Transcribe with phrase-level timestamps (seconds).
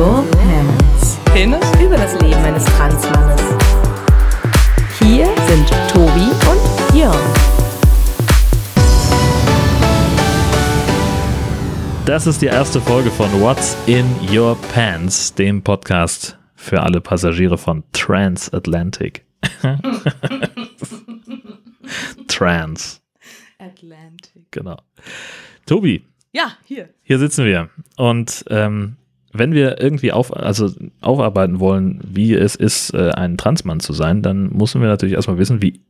[0.00, 1.18] your pants?
[1.26, 1.60] Penis?
[1.82, 3.42] Über das Leben eines Transmannes.
[4.98, 7.16] Hier sind Tobi und Jörn.
[12.06, 17.58] Das ist die erste Folge von What's in Your Pants, dem Podcast für alle Passagiere
[17.58, 19.24] von Transatlantic.
[22.28, 23.02] Trans,
[23.58, 24.50] Atlantic.
[24.50, 24.78] genau.
[25.66, 26.88] Tobi, Ja, hier.
[27.02, 27.68] hier sitzen wir.
[27.96, 28.96] Und ähm,
[29.32, 30.70] wenn wir irgendwie auf, also
[31.00, 35.38] aufarbeiten wollen, wie es ist, äh, ein Transmann zu sein, dann müssen wir natürlich erstmal
[35.38, 35.82] wissen, wie,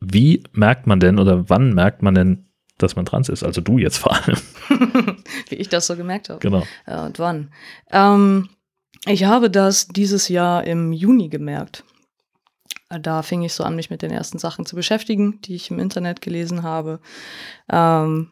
[0.00, 2.46] wie merkt man denn oder wann merkt man denn,
[2.78, 3.44] dass man trans ist?
[3.44, 4.38] Also du jetzt vor allem.
[5.48, 6.40] Wie ich das so gemerkt habe.
[6.40, 6.62] Genau.
[6.86, 7.52] Ja, und wann?
[7.90, 8.48] Ähm,
[9.06, 11.84] ich habe das dieses Jahr im Juni gemerkt.
[12.88, 15.78] Da fing ich so an, mich mit den ersten Sachen zu beschäftigen, die ich im
[15.78, 17.00] Internet gelesen habe.
[17.70, 18.30] Ähm,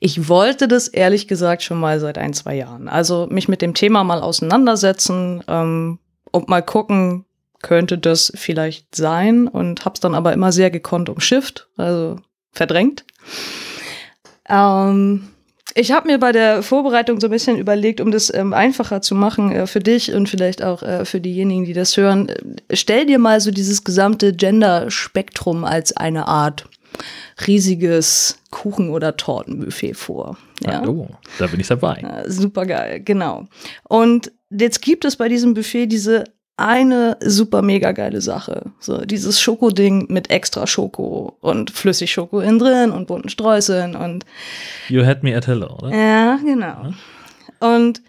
[0.00, 2.88] ich wollte das ehrlich gesagt schon mal seit ein, zwei Jahren.
[2.88, 5.98] Also mich mit dem Thema mal auseinandersetzen ähm,
[6.30, 7.24] und mal gucken,
[7.62, 12.16] könnte das vielleicht sein und hab's dann aber immer sehr gekonnt umschifft, also
[12.52, 13.04] verdrängt.
[14.48, 15.28] Ähm,
[15.74, 19.14] ich habe mir bei der Vorbereitung so ein bisschen überlegt, um das ähm, einfacher zu
[19.14, 22.30] machen äh, für dich und vielleicht auch äh, für diejenigen, die das hören.
[22.72, 26.66] Stell dir mal so dieses gesamte Gender-Spektrum als eine Art
[27.46, 30.36] riesiges Kuchen- oder Tortenbuffet vor.
[30.62, 30.86] Ja?
[30.86, 31.98] Oh, da bin ich dabei.
[32.02, 33.46] Ja, super geil, genau.
[33.88, 36.24] Und jetzt gibt es bei diesem Buffet diese
[36.56, 38.70] eine super mega geile Sache.
[38.78, 44.24] So dieses Schokoding mit extra Schoko und Flüssigschoko innen drin und bunten Streuseln und
[44.88, 45.90] You had me at hello, oder?
[45.90, 46.92] ja, genau.
[47.58, 48.02] Und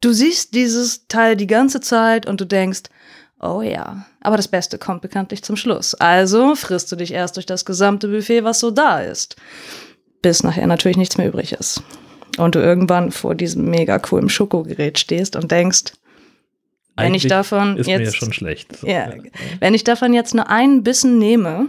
[0.00, 2.82] du siehst dieses Teil die ganze Zeit und du denkst,
[3.40, 5.94] oh ja, aber das Beste kommt bekanntlich zum Schluss.
[5.94, 9.36] Also frisst du dich erst durch das gesamte Buffet, was so da ist,
[10.22, 11.82] bis nachher natürlich nichts mehr übrig ist.
[12.38, 15.92] Und du irgendwann vor diesem mega coolen Schokogerät stehst und denkst,
[16.96, 18.76] wenn ich davon ist mir ja jetzt schon schlecht.
[18.76, 18.86] So.
[18.86, 19.10] ja,
[19.60, 21.68] wenn ich davon jetzt nur einen Bissen nehme,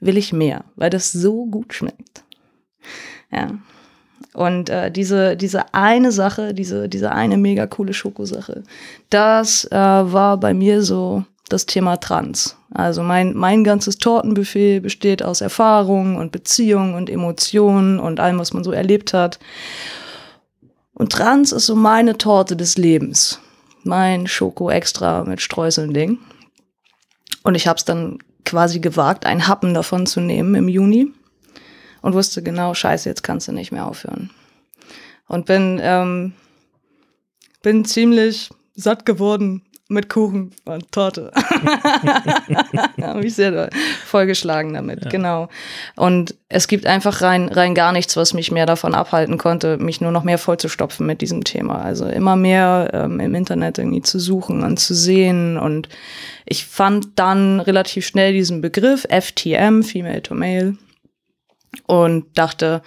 [0.00, 2.24] will ich mehr, weil das so gut schmeckt.
[3.32, 3.58] Ja.
[4.34, 8.64] Und äh, diese, diese eine Sache, diese, diese eine mega coole Schokosache,
[9.08, 12.56] das äh, war bei mir so das Thema Trans.
[12.72, 18.52] Also mein, mein ganzes Tortenbuffet besteht aus Erfahrungen und Beziehungen und Emotionen und allem, was
[18.52, 19.38] man so erlebt hat.
[20.94, 23.40] Und Trans ist so meine Torte des Lebens.
[23.84, 26.18] Mein Schoko extra mit Streuseln Ding.
[27.44, 31.12] Und ich habe es dann quasi gewagt, einen Happen davon zu nehmen im Juni
[32.04, 34.28] und wusste genau, scheiße, jetzt kannst du nicht mehr aufhören.
[35.26, 36.34] Und bin, ähm,
[37.62, 41.30] bin ziemlich satt geworden mit Kuchen und Torte.
[43.00, 43.70] Habe mich sehr
[44.04, 45.48] vollgeschlagen damit, genau.
[45.96, 50.02] Und es gibt einfach rein, rein gar nichts, was mich mehr davon abhalten konnte, mich
[50.02, 51.80] nur noch mehr vollzustopfen mit diesem Thema.
[51.80, 55.56] Also immer mehr ähm, im Internet irgendwie zu suchen und zu sehen.
[55.56, 55.88] Und
[56.44, 60.76] ich fand dann relativ schnell diesen Begriff FTM, Female to Male,
[61.86, 62.82] und dachte,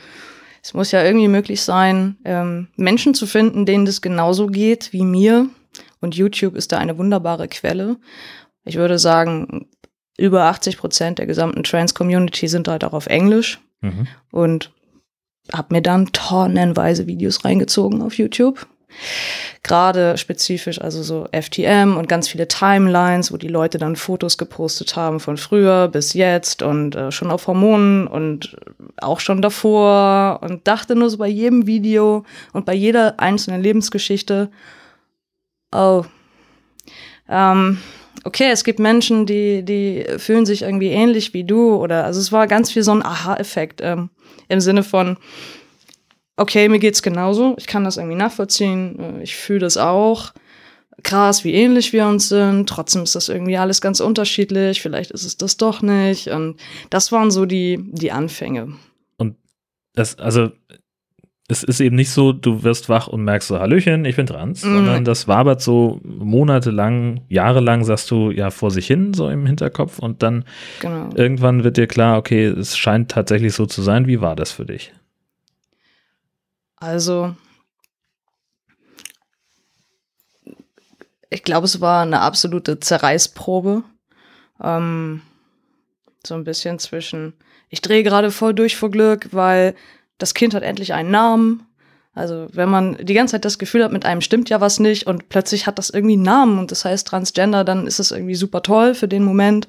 [0.63, 5.03] es muss ja irgendwie möglich sein, ähm, Menschen zu finden, denen das genauso geht wie
[5.03, 5.47] mir.
[6.01, 7.97] Und YouTube ist da eine wunderbare Quelle.
[8.65, 9.67] Ich würde sagen,
[10.17, 13.61] über 80 Prozent der gesamten Trans-Community sind halt auch auf Englisch.
[13.81, 14.07] Mhm.
[14.31, 14.71] Und
[15.53, 18.67] habe mir dann tonnenweise Videos reingezogen auf YouTube.
[19.63, 24.95] Gerade spezifisch, also so FTM und ganz viele Timelines, wo die Leute dann Fotos gepostet
[24.95, 28.55] haben von früher bis jetzt und äh, schon auf Hormonen und
[29.01, 34.49] auch schon davor und dachte nur so bei jedem Video und bei jeder einzelnen Lebensgeschichte,
[35.75, 36.05] oh,
[37.27, 37.79] ähm,
[38.23, 42.31] okay, es gibt Menschen, die, die fühlen sich irgendwie ähnlich wie du oder, also es
[42.31, 44.09] war ganz viel so ein Aha-Effekt ähm,
[44.47, 45.17] im Sinne von,
[46.37, 50.33] okay, mir geht's genauso, ich kann das irgendwie nachvollziehen, äh, ich fühle das auch.
[51.03, 52.67] Krass, wie ähnlich wir uns sind.
[52.67, 54.81] Trotzdem ist das irgendwie alles ganz unterschiedlich.
[54.81, 56.27] Vielleicht ist es das doch nicht.
[56.29, 56.55] Und
[56.89, 58.73] das waren so die, die Anfänge.
[59.93, 60.49] Das, also,
[61.47, 64.63] es ist eben nicht so, du wirst wach und merkst so, Hallöchen, ich bin trans,
[64.63, 64.73] Mhm.
[64.75, 69.97] sondern das wabert so monatelang, jahrelang, sagst du, ja, vor sich hin, so im Hinterkopf
[69.99, 70.45] und dann
[70.81, 71.09] Genau.
[71.15, 74.07] irgendwann wird dir klar, okay, es scheint tatsächlich so zu sein.
[74.07, 74.93] Wie war das für dich?
[76.77, 77.35] Also,
[81.29, 83.83] ich glaube, es war eine absolute Zerreißprobe.
[84.61, 85.21] Ähm,
[86.25, 87.33] so ein bisschen zwischen,
[87.69, 89.75] ich drehe gerade voll durch vor Glück, weil
[90.17, 91.65] das Kind hat endlich einen Namen.
[92.13, 95.05] Also, wenn man die ganze Zeit das Gefühl hat, mit einem stimmt ja was nicht
[95.05, 98.35] und plötzlich hat das irgendwie einen Namen und das heißt Transgender, dann ist es irgendwie
[98.35, 99.67] super toll für den Moment.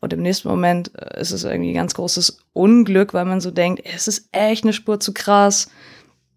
[0.00, 3.50] Und im nächsten Moment äh, ist es irgendwie ein ganz großes Unglück, weil man so
[3.50, 5.68] denkt, es ist echt eine Spur zu krass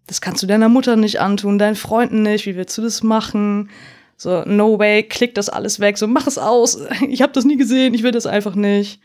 [0.06, 3.70] das kannst du deiner Mutter nicht antun, deinen Freunden nicht, wie willst du das machen?
[4.16, 6.78] So, no way, klick das alles weg, so mach es aus.
[7.08, 9.00] Ich habe das nie gesehen, ich will das einfach nicht.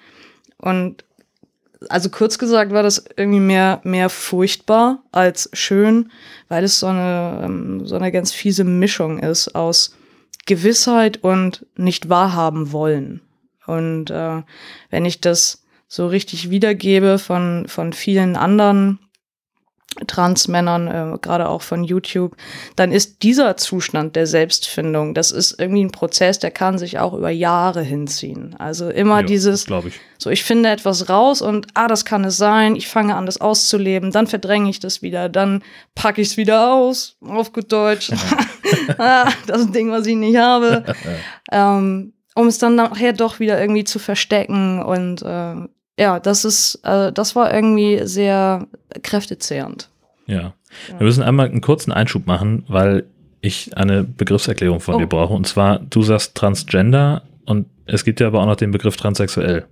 [0.57, 1.03] Und
[1.89, 6.11] also kurz gesagt war das irgendwie mehr, mehr furchtbar als schön,
[6.47, 9.95] weil es so eine, ähm, so eine ganz fiese Mischung ist aus
[10.45, 13.21] Gewissheit und nicht wahrhaben wollen.
[13.65, 14.43] Und äh,
[14.89, 18.99] wenn ich das so richtig wiedergebe von, von vielen anderen
[20.07, 22.35] Transmännern, äh, gerade auch von YouTube,
[22.75, 27.13] dann ist dieser Zustand der Selbstfindung, das ist irgendwie ein Prozess, der kann sich auch
[27.13, 28.55] über Jahre hinziehen.
[28.57, 29.99] Also immer Ja, dieses, ich.
[30.17, 33.39] so ich finde etwas raus und ah, das kann es sein, ich fange an, das
[33.39, 35.63] auszuleben, dann verdränge ich das wieder, dann
[35.95, 38.11] packe ich es wieder aus, auf gut Deutsch.
[38.97, 40.83] ah, das Ding, was ich nicht habe.
[41.51, 45.55] ähm, um es dann nachher doch wieder irgendwie zu verstecken und äh,
[46.01, 48.67] ja, das ist, äh, das war irgendwie sehr
[49.03, 49.90] kräftezehrend.
[50.31, 50.53] Ja.
[50.97, 53.05] Wir müssen einmal einen kurzen Einschub machen, weil
[53.41, 54.97] ich eine Begriffserklärung von Oh.
[54.99, 55.33] dir brauche.
[55.33, 59.65] Und zwar, du sagst Transgender und es gibt ja aber auch noch den Begriff transsexuell.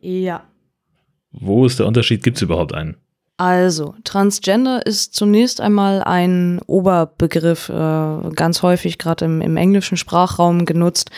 [0.00, 0.44] Ja.
[1.30, 2.22] Wo ist der Unterschied?
[2.22, 2.96] Gibt es überhaupt einen?
[3.42, 10.64] Also, Transgender ist zunächst einmal ein Oberbegriff, äh, ganz häufig gerade im, im englischen Sprachraum
[10.64, 11.10] genutzt.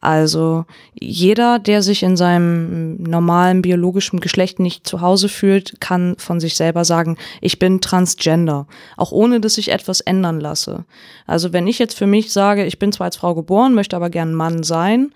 [0.00, 0.64] Also
[0.94, 6.54] jeder, der sich in seinem normalen biologischen Geschlecht nicht zu Hause fühlt, kann von sich
[6.54, 10.84] selber sagen, ich bin Transgender, auch ohne dass ich etwas ändern lasse.
[11.26, 14.08] Also wenn ich jetzt für mich sage, ich bin zwar als Frau geboren, möchte aber
[14.08, 15.12] gern Mann sein,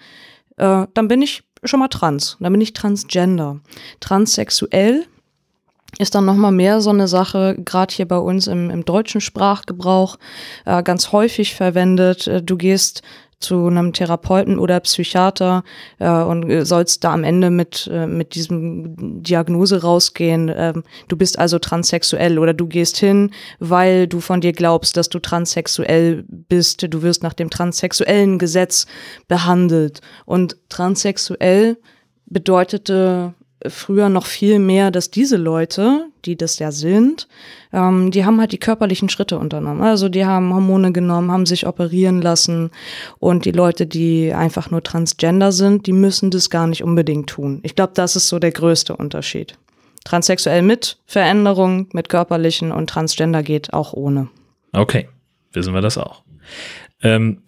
[0.56, 3.60] äh, dann bin ich schon mal trans, dann bin ich Transgender.
[4.00, 5.06] Transsexuell
[5.98, 10.18] ist dann nochmal mehr so eine Sache, gerade hier bei uns im, im deutschen Sprachgebrauch,
[10.64, 12.26] äh, ganz häufig verwendet.
[12.26, 13.02] Äh, du gehst
[13.38, 15.62] zu einem Therapeuten oder Psychiater
[15.98, 20.50] äh, und äh, sollst da am Ende mit, äh, mit diesem Diagnose rausgehen.
[20.54, 25.10] Ähm, du bist also transsexuell oder du gehst hin, weil du von dir glaubst, dass
[25.10, 26.82] du transsexuell bist.
[26.92, 28.86] Du wirst nach dem transsexuellen Gesetz
[29.28, 30.00] behandelt.
[30.24, 31.76] Und transsexuell
[32.26, 33.34] bedeutete
[33.66, 37.28] früher noch viel mehr, dass diese Leute, die das ja sind,
[37.72, 39.82] ähm, die haben halt die körperlichen Schritte unternommen.
[39.82, 42.70] Also die haben Hormone genommen, haben sich operieren lassen
[43.18, 47.60] und die Leute, die einfach nur transgender sind, die müssen das gar nicht unbedingt tun.
[47.62, 49.58] Ich glaube, das ist so der größte Unterschied.
[50.04, 54.28] Transsexuell mit Veränderung, mit körperlichen und Transgender geht auch ohne.
[54.72, 55.08] Okay,
[55.52, 56.22] wissen wir das auch.
[57.02, 57.42] Ähm,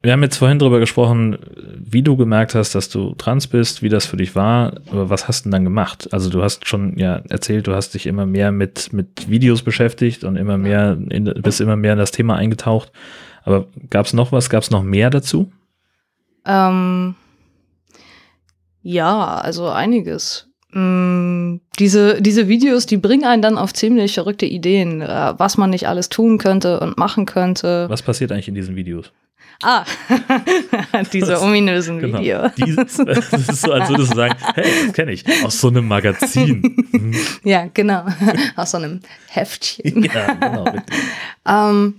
[0.00, 1.38] wir haben jetzt vorhin darüber gesprochen,
[1.76, 5.26] wie du gemerkt hast, dass du trans bist, wie das für dich war, aber was
[5.26, 6.12] hast du denn dann gemacht?
[6.12, 10.22] Also du hast schon ja erzählt, du hast dich immer mehr mit, mit Videos beschäftigt
[10.22, 12.92] und immer mehr in, bist immer mehr in das Thema eingetaucht.
[13.42, 14.50] Aber gab es noch was?
[14.50, 15.50] Gab es noch mehr dazu?
[16.46, 17.16] Ähm,
[18.82, 20.48] ja, also einiges.
[20.70, 25.70] Mm, diese, diese Videos, die bringen einen dann auf ziemlich verrückte Ideen, äh, was man
[25.70, 27.86] nicht alles tun könnte und machen könnte.
[27.88, 29.12] Was passiert eigentlich in diesen Videos?
[29.62, 29.84] Ah,
[31.12, 32.20] diese ominösen Genau.
[32.20, 32.52] Videos.
[32.56, 32.98] Die, das
[33.48, 36.62] ist so, als würdest du sagen, hey, das kenne ich aus so einem Magazin.
[36.92, 37.14] Mhm.
[37.44, 38.06] Ja, genau.
[38.56, 40.04] Aus so einem Heftchen.
[40.04, 40.64] ja, genau.
[41.46, 41.94] Ähm,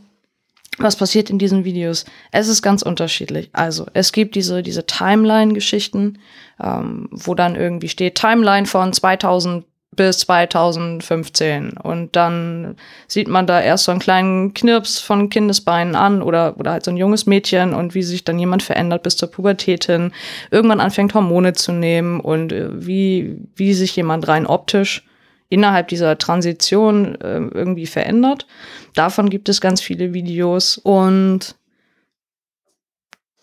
[0.78, 2.06] was passiert in diesen Videos?
[2.32, 3.50] Es ist ganz unterschiedlich.
[3.52, 6.20] Also, es gibt diese, diese Timeline-Geschichten,
[6.64, 9.66] ähm, wo dann irgendwie steht Timeline von 2000
[9.96, 11.72] bis 2015.
[11.74, 12.76] Und dann
[13.08, 16.92] sieht man da erst so einen kleinen Knirps von Kindesbeinen an oder, oder halt so
[16.92, 20.12] ein junges Mädchen und wie sich dann jemand verändert bis zur Pubertät hin,
[20.52, 25.06] irgendwann anfängt Hormone zu nehmen und äh, wie, wie sich jemand rein optisch
[25.50, 28.46] innerhalb dieser Transition äh, irgendwie verändert.
[28.94, 31.56] Davon gibt es ganz viele Videos und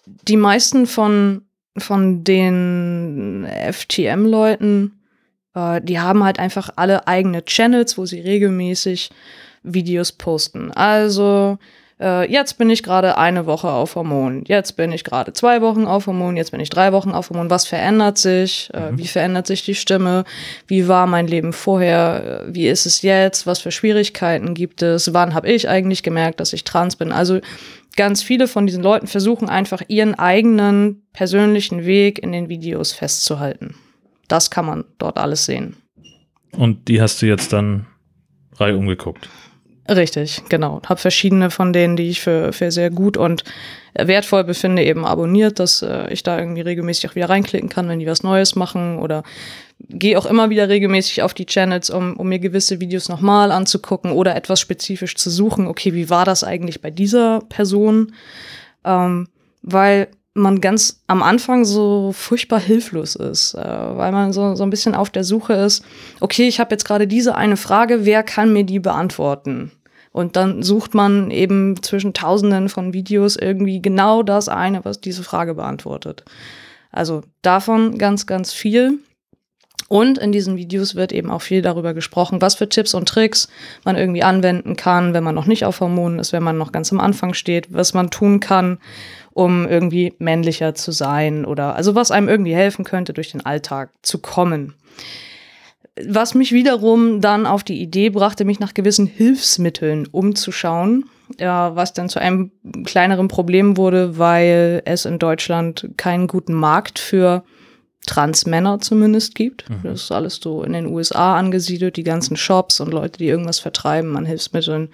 [0.06, 1.42] die meisten von,
[1.76, 4.95] von den FTM-Leuten,
[5.56, 9.10] äh, die haben halt einfach alle eigene Channels, wo sie regelmäßig
[9.64, 10.70] Videos posten.
[10.70, 11.58] Also
[11.98, 15.86] äh, jetzt bin ich gerade eine Woche auf Hormonen, jetzt bin ich gerade zwei Wochen
[15.86, 17.50] auf Hormonen, jetzt bin ich drei Wochen auf Hormonen.
[17.50, 18.70] Was verändert sich?
[18.74, 20.24] Äh, Wie verändert sich die Stimme?
[20.66, 22.44] Wie war mein Leben vorher?
[22.46, 23.46] Wie ist es jetzt?
[23.46, 25.14] Was für Schwierigkeiten gibt es?
[25.14, 27.12] Wann habe ich eigentlich gemerkt, dass ich trans bin?
[27.12, 27.40] Also
[27.96, 33.74] ganz viele von diesen Leuten versuchen einfach ihren eigenen persönlichen Weg in den Videos festzuhalten.
[34.28, 35.76] Das kann man dort alles sehen.
[36.52, 37.86] Und die hast du jetzt dann
[38.54, 39.28] Reihe umgeguckt.
[39.88, 40.80] Richtig, genau.
[40.86, 43.44] Hab verschiedene von denen, die ich für, für sehr gut und
[43.94, 48.00] wertvoll befinde, eben abonniert, dass äh, ich da irgendwie regelmäßig auch wieder reinklicken kann, wenn
[48.00, 49.22] die was Neues machen oder
[49.78, 54.10] gehe auch immer wieder regelmäßig auf die Channels, um, um mir gewisse Videos nochmal anzugucken
[54.10, 55.68] oder etwas spezifisch zu suchen.
[55.68, 58.12] Okay, wie war das eigentlich bei dieser Person?
[58.84, 59.28] Ähm,
[59.62, 64.70] weil man ganz am Anfang so furchtbar hilflos ist, äh, weil man so, so ein
[64.70, 65.84] bisschen auf der Suche ist,
[66.20, 69.72] okay, ich habe jetzt gerade diese eine Frage, wer kann mir die beantworten?
[70.12, 75.22] Und dann sucht man eben zwischen Tausenden von Videos irgendwie genau das eine, was diese
[75.22, 76.24] Frage beantwortet.
[76.90, 79.00] Also davon ganz, ganz viel.
[79.88, 83.48] Und in diesen Videos wird eben auch viel darüber gesprochen, was für Tipps und Tricks
[83.84, 86.90] man irgendwie anwenden kann, wenn man noch nicht auf Hormonen ist, wenn man noch ganz
[86.92, 88.78] am Anfang steht, was man tun kann,
[89.36, 93.90] um irgendwie männlicher zu sein oder also was einem irgendwie helfen könnte, durch den Alltag
[94.00, 94.74] zu kommen.
[96.02, 101.04] Was mich wiederum dann auf die Idee brachte, mich nach gewissen Hilfsmitteln umzuschauen,
[101.38, 102.50] ja, was dann zu einem
[102.84, 107.44] kleineren Problem wurde, weil es in Deutschland keinen guten Markt für
[108.06, 109.68] Transmänner zumindest gibt.
[109.68, 109.80] Mhm.
[109.82, 113.58] Das ist alles so in den USA angesiedelt, die ganzen Shops und Leute, die irgendwas
[113.58, 114.88] vertreiben an Hilfsmitteln.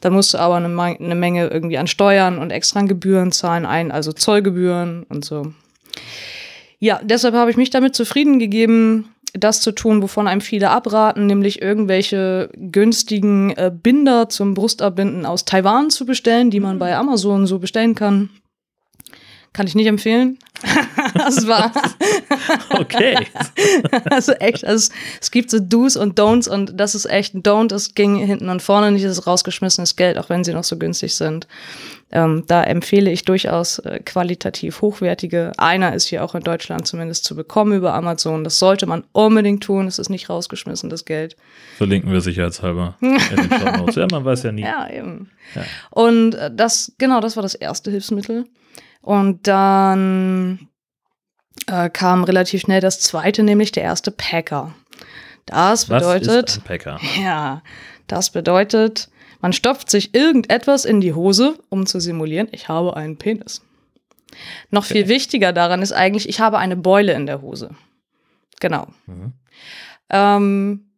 [0.00, 3.90] Da musst du aber eine, eine Menge irgendwie an Steuern und extra Gebühren zahlen, ein,
[3.90, 5.52] also Zollgebühren und so.
[6.78, 11.26] Ja, deshalb habe ich mich damit zufrieden gegeben, das zu tun, wovon einem viele abraten,
[11.26, 16.80] nämlich irgendwelche günstigen äh, Binder zum Brustabbinden aus Taiwan zu bestellen, die man mhm.
[16.80, 18.30] bei Amazon so bestellen kann.
[19.52, 20.38] Kann ich nicht empfehlen.
[21.14, 21.72] das war.
[22.78, 23.26] okay.
[24.10, 27.74] also echt, also es gibt so Do's und Don'ts und das ist echt ein Don't.
[27.74, 30.76] Es ging hinten und vorne nicht, es ist rausgeschmissenes Geld, auch wenn sie noch so
[30.76, 31.46] günstig sind.
[32.12, 35.52] Ähm, da empfehle ich durchaus äh, qualitativ hochwertige.
[35.58, 38.42] Einer ist hier auch in Deutschland zumindest zu bekommen über Amazon.
[38.42, 39.86] Das sollte man unbedingt tun.
[39.86, 41.36] Es ist nicht rausgeschmissenes Geld.
[41.76, 43.50] Verlinken wir sicherheitshalber in den
[43.92, 44.62] Show Ja, man weiß ja nie.
[44.62, 45.30] Ja, eben.
[45.54, 45.62] Ja.
[45.90, 48.46] Und äh, das, genau, das war das erste Hilfsmittel.
[49.00, 50.68] Und dann
[51.66, 54.74] äh, kam relativ schnell das zweite, nämlich der erste Packer.
[55.46, 56.60] Das bedeutet.
[57.18, 57.62] Ja,
[58.06, 59.08] das bedeutet,
[59.40, 63.62] man stopft sich irgendetwas in die Hose, um zu simulieren, ich habe einen Penis.
[64.70, 64.94] Noch okay.
[64.94, 67.70] viel wichtiger daran ist eigentlich, ich habe eine Beule in der Hose.
[68.60, 68.86] Genau.
[69.06, 69.32] Mhm.
[70.10, 70.89] Ähm,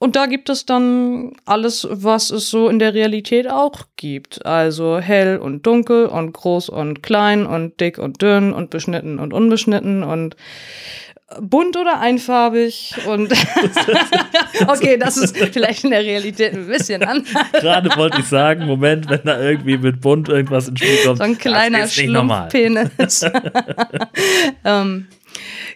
[0.00, 4.46] und da gibt es dann alles, was es so in der Realität auch gibt.
[4.46, 9.34] Also hell und dunkel und groß und klein und dick und dünn und beschnitten und
[9.34, 10.36] unbeschnitten und
[11.38, 13.30] bunt oder einfarbig und
[14.68, 17.34] okay, das ist vielleicht in der Realität ein bisschen anders.
[17.52, 21.18] Gerade wollte ich sagen, Moment, wenn da irgendwie mit bunt irgendwas ins Spiel kommt.
[21.18, 23.26] So ein kleiner Schlumpfpenis.
[24.64, 25.08] ähm,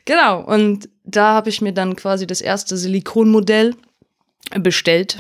[0.07, 3.75] genau, und da habe ich mir dann quasi das erste Silikonmodell
[4.51, 5.19] bestellt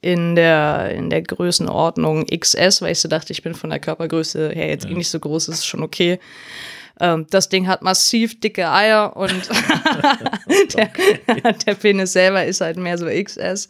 [0.00, 4.50] in der, in der Größenordnung XS, weil ich so dachte, ich bin von der Körpergröße
[4.50, 4.90] her jetzt ja.
[4.90, 6.20] eh nicht so groß, ist schon okay.
[7.00, 9.32] Ähm, das Ding hat massiv dicke Eier und
[10.74, 10.90] der,
[11.52, 13.68] der, Penis selber ist halt mehr so XS.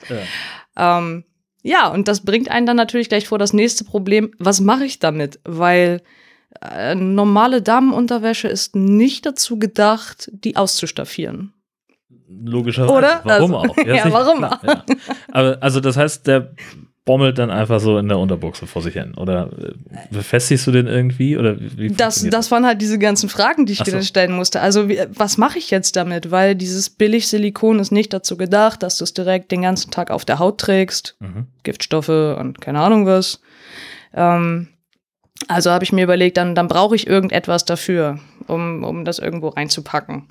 [0.77, 0.99] Ja.
[0.99, 1.25] Ähm,
[1.63, 4.33] ja, und das bringt einen dann natürlich gleich vor das nächste Problem.
[4.39, 5.41] Was mache ich damit?
[5.45, 6.03] Weil
[6.61, 11.53] äh, normale Damenunterwäsche ist nicht dazu gedacht, die auszustaffieren.
[12.29, 12.95] Logischerweise.
[12.95, 13.21] Oder?
[13.25, 13.77] Warum also, auch?
[13.87, 14.63] Ja, ja warum auch?
[14.63, 14.85] Ja.
[15.33, 16.53] Aber also das heißt, der
[17.07, 19.15] bommelt dann einfach so in der Unterbuchse vor sich hin.
[19.15, 19.73] Oder äh,
[20.11, 21.39] befestigst du den irgendwie?
[21.39, 24.61] Oder wie das, das waren halt diese ganzen Fragen, die ich dir dann stellen musste.
[24.61, 26.33] Also, wie, was mache ich jetzt damit?
[26.33, 30.25] Weil dieses Billig-Silikon ist nicht dazu gedacht, dass du es direkt den ganzen Tag auf
[30.25, 31.17] der Haut trägst.
[31.21, 31.47] Mhm.
[31.63, 33.41] Giftstoffe und keine Ahnung was.
[34.13, 34.69] Ähm,
[35.47, 38.19] also habe ich mir überlegt, dann, dann brauche ich irgendetwas dafür,
[38.49, 40.27] um, um das irgendwo reinzupacken.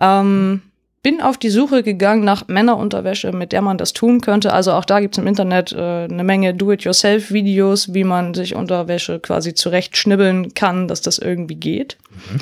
[0.00, 0.62] Ähm,
[1.06, 4.52] bin auf die Suche gegangen nach Männerunterwäsche, mit der man das tun könnte.
[4.52, 5.76] Also auch da gibt es im Internet äh,
[6.10, 11.96] eine Menge Do-it-yourself-Videos, wie man sich Unterwäsche quasi zurechtschnibbeln kann, dass das irgendwie geht.
[12.10, 12.40] Mhm.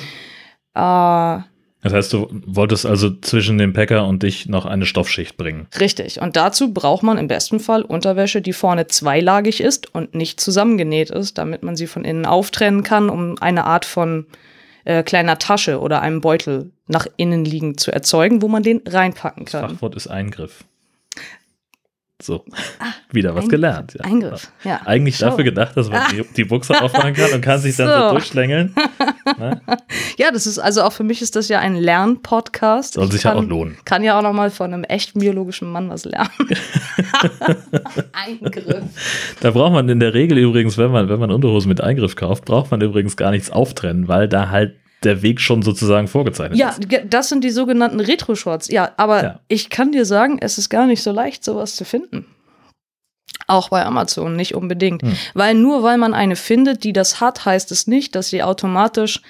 [0.73, 1.43] Äh,
[1.83, 5.67] das heißt, du wolltest also zwischen dem Packer und dich noch eine Stoffschicht bringen.
[5.79, 6.19] Richtig.
[6.19, 11.11] Und dazu braucht man im besten Fall Unterwäsche, die vorne zweilagig ist und nicht zusammengenäht
[11.11, 14.25] ist, damit man sie von innen auftrennen kann, um eine Art von
[14.85, 19.45] äh, kleiner Tasche oder einem Beutel nach innen liegend zu erzeugen, wo man den reinpacken
[19.45, 19.63] kann.
[19.63, 20.63] Das Fachwort ist Eingriff.
[22.21, 22.45] So,
[22.79, 23.93] ah, wieder was Eingriff, gelernt.
[23.93, 24.05] Ja.
[24.05, 24.81] Eingriff, ja.
[24.85, 25.31] Eigentlich Schau.
[25.31, 26.23] dafür gedacht, dass man ah.
[26.37, 28.73] die, Buchse aufmachen kann und kann sich dann so, so durchschlängeln.
[29.37, 29.61] Ne?
[30.17, 32.93] Ja, das ist also auch für mich ist das ja ein Lernpodcast.
[32.93, 33.75] Soll sich kann, ja auch lohnen.
[33.83, 36.29] Kann ja auch noch mal von einem echten biologischen Mann was lernen.
[38.13, 38.83] Eingriff.
[39.41, 42.45] Da braucht man in der Regel übrigens, wenn man, wenn man Unterhosen mit Eingriff kauft,
[42.45, 46.69] braucht man übrigens gar nichts auftrennen, weil da halt der Weg schon sozusagen vorgezeichnet ja,
[46.69, 46.91] ist.
[46.91, 48.69] Ja, das sind die sogenannten Retro-Shorts.
[48.69, 49.39] Ja, aber ja.
[49.47, 52.25] ich kann dir sagen, es ist gar nicht so leicht, sowas zu finden.
[53.47, 55.03] Auch bei Amazon nicht unbedingt.
[55.03, 55.13] Hm.
[55.33, 59.21] Weil nur weil man eine findet, die das hat, heißt es nicht, dass sie automatisch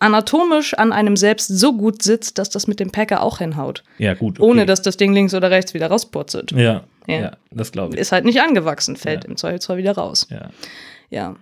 [0.00, 3.82] anatomisch an einem selbst so gut sitzt, dass das mit dem Packer auch hinhaut.
[3.98, 4.38] Ja, gut.
[4.38, 4.48] Okay.
[4.48, 6.52] Ohne dass das Ding links oder rechts wieder rauspurzelt.
[6.52, 8.00] Ja, ja, ja das glaube ich.
[8.00, 9.30] Ist halt nicht angewachsen, fällt ja.
[9.30, 10.26] im Zweifelsfall wieder raus.
[10.30, 10.50] Ja.
[11.10, 11.36] Ja.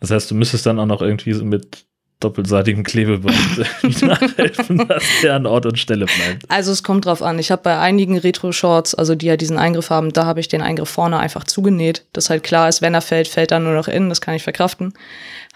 [0.00, 1.84] Das heißt, du müsstest dann auch noch irgendwie so mit
[2.20, 3.36] doppelseitigem Klebeband
[4.02, 6.50] nachhelfen, dass der an Ort und Stelle bleibt.
[6.50, 7.38] Also es kommt drauf an.
[7.38, 10.62] Ich habe bei einigen Retro-Shorts, also die ja diesen Eingriff haben, da habe ich den
[10.62, 12.04] Eingriff vorne einfach zugenäht.
[12.12, 14.08] Das halt klar ist, wenn er fällt, fällt er nur noch innen.
[14.08, 14.94] Das kann ich verkraften.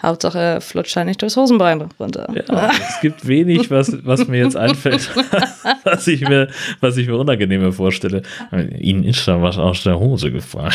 [0.03, 2.29] Hauptsache er flutscht halt nicht durchs Hosenbein runter.
[2.35, 5.11] Ja, es gibt wenig, was, was mir jetzt einfällt,
[5.85, 6.49] was ich mir,
[6.81, 8.23] was ich mir unangenehmer vorstelle.
[8.79, 10.73] Ihnen ist da was aus der Hose gefallen.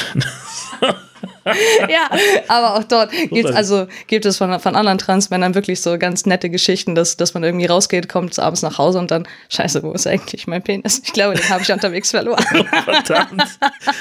[1.89, 2.09] ja,
[2.47, 6.49] aber auch dort gibt also gibt es von, von anderen Transmännern wirklich so ganz nette
[6.49, 10.07] Geschichten, dass, dass man irgendwie rausgeht, kommt abends nach Hause und dann, scheiße, wo ist
[10.07, 11.01] eigentlich mein Penis?
[11.03, 12.43] Ich glaube, den habe ich unterwegs verloren.
[12.85, 13.43] Verdammt.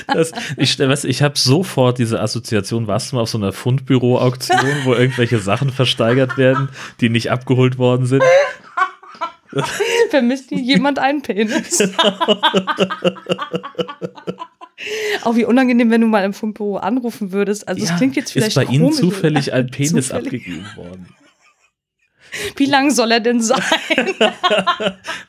[0.07, 4.95] Das, ich ich habe sofort diese Assoziation, warst du mal auf so einer Fundbüro-Auktion, wo
[4.95, 6.69] irgendwelche Sachen versteigert werden,
[7.01, 8.23] die nicht abgeholt worden sind?
[10.11, 11.79] Vermisst hier jemand einen Penis?
[15.23, 17.67] Auch wie unangenehm, wenn du mal im Funkbüro anrufen würdest.
[17.67, 20.27] Also es ja, klingt jetzt vielleicht Ist bei Ihnen zufällig ein Penis zufällig.
[20.27, 21.09] abgegeben worden?
[22.57, 23.63] Wie lang soll er denn sein?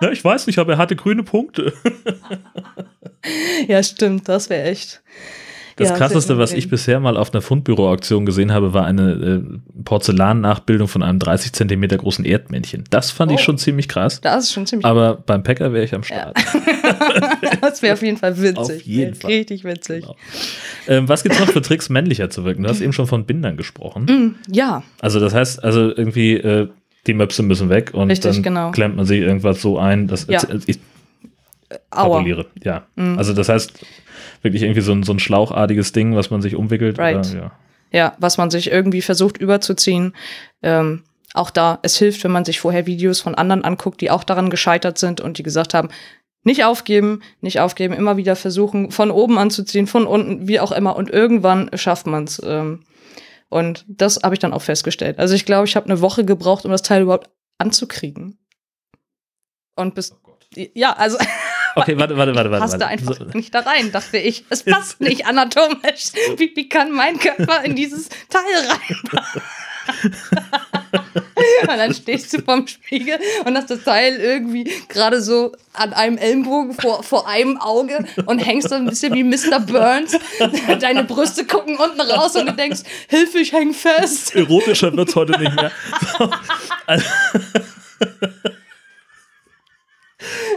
[0.02, 1.72] Na, ich weiß nicht, aber er hatte grüne Punkte.
[3.68, 5.02] ja, stimmt, das wäre echt.
[5.78, 9.84] Das ja, krasseste, was ich bisher mal auf einer Fundbüro-Auktion gesehen habe, war eine äh,
[9.84, 12.86] Porzellan-Nachbildung von einem 30 Zentimeter großen Erdmännchen.
[12.90, 13.36] Das fand oh.
[13.36, 14.20] ich schon ziemlich krass.
[14.22, 16.36] Das ist schon ziemlich Aber beim Packer wäre ich am Start.
[16.36, 17.38] Ja.
[17.62, 18.58] das wäre auf jeden Fall witzig.
[18.58, 19.32] Auf jeden Fall.
[19.32, 20.02] Richtig witzig.
[20.02, 20.16] Genau.
[20.88, 22.64] Ähm, was gibt es noch für Tricks, männlicher zu wirken?
[22.64, 24.06] Du hast eben schon von Bindern gesprochen.
[24.06, 24.82] Mm, ja.
[25.00, 26.70] Also das heißt, also irgendwie äh,
[27.06, 28.72] die Möpse müssen weg und Richtig, dann genau.
[28.72, 30.42] klemmt man sich irgendwas so ein, dass ja.
[30.66, 30.80] ich,
[31.92, 32.48] fabuliere.
[32.64, 32.88] Ja.
[32.96, 33.18] Mm.
[33.18, 33.74] Also das heißt,
[34.48, 36.98] wirklich irgendwie so ein, so ein schlauchartiges Ding, was man sich umwickelt.
[36.98, 37.18] Right.
[37.18, 37.52] Oder, ja.
[37.92, 38.16] ja.
[38.20, 40.14] was man sich irgendwie versucht überzuziehen.
[40.64, 44.24] Ähm, auch da, es hilft, wenn man sich vorher Videos von anderen anguckt, die auch
[44.24, 45.90] daran gescheitert sind und die gesagt haben,
[46.44, 50.96] nicht aufgeben, nicht aufgeben, immer wieder versuchen, von oben anzuziehen, von unten, wie auch immer.
[50.96, 52.42] Und irgendwann schafft man es.
[52.44, 52.86] Ähm,
[53.50, 55.20] und das habe ich dann auch festgestellt.
[55.20, 58.40] Also ich glaube, ich habe eine Woche gebraucht, um das Teil überhaupt anzukriegen.
[59.76, 60.16] Und bis.
[60.26, 61.18] Oh ja, also
[61.78, 62.62] Okay, warte, warte, warte, warte.
[62.62, 63.26] Passt da einfach so.
[63.34, 64.46] nicht da rein, dachte ich.
[64.50, 66.12] Es passt nicht anatomisch.
[66.38, 69.42] Wie, wie kann mein Körper in dieses Teil reinpassen?
[71.62, 76.18] und dann stehst du vorm Spiegel und hast das Teil irgendwie gerade so an einem
[76.18, 79.60] Ellenbogen vor, vor einem Auge und hängst dann ein bisschen wie Mr.
[79.60, 80.18] Burns.
[80.80, 84.36] Deine Brüste gucken unten raus und du denkst, Hilfe, ich häng fest.
[84.36, 85.72] Erotischer wird's heute nicht mehr.
[86.18, 86.32] So.
[86.86, 87.06] Also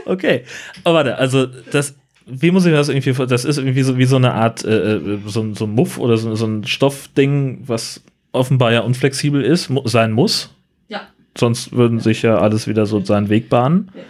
[0.07, 0.45] Okay.
[0.85, 1.95] Aber warte, also das,
[2.27, 3.13] wie muss ich mir das irgendwie?
[3.27, 6.17] Das ist irgendwie so wie so eine Art, äh, äh, so, so ein Muff oder
[6.17, 8.03] so, so ein Stoffding, was
[8.33, 10.51] offenbar ja unflexibel ist, sein muss.
[10.89, 11.03] Ja.
[11.37, 12.05] Sonst würden ja.
[12.05, 13.91] sich ja alles wieder so seinen Weg bahnen.
[13.95, 14.03] Ja,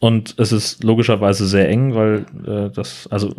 [0.00, 3.34] und es ist logischerweise sehr eng, weil äh, das, also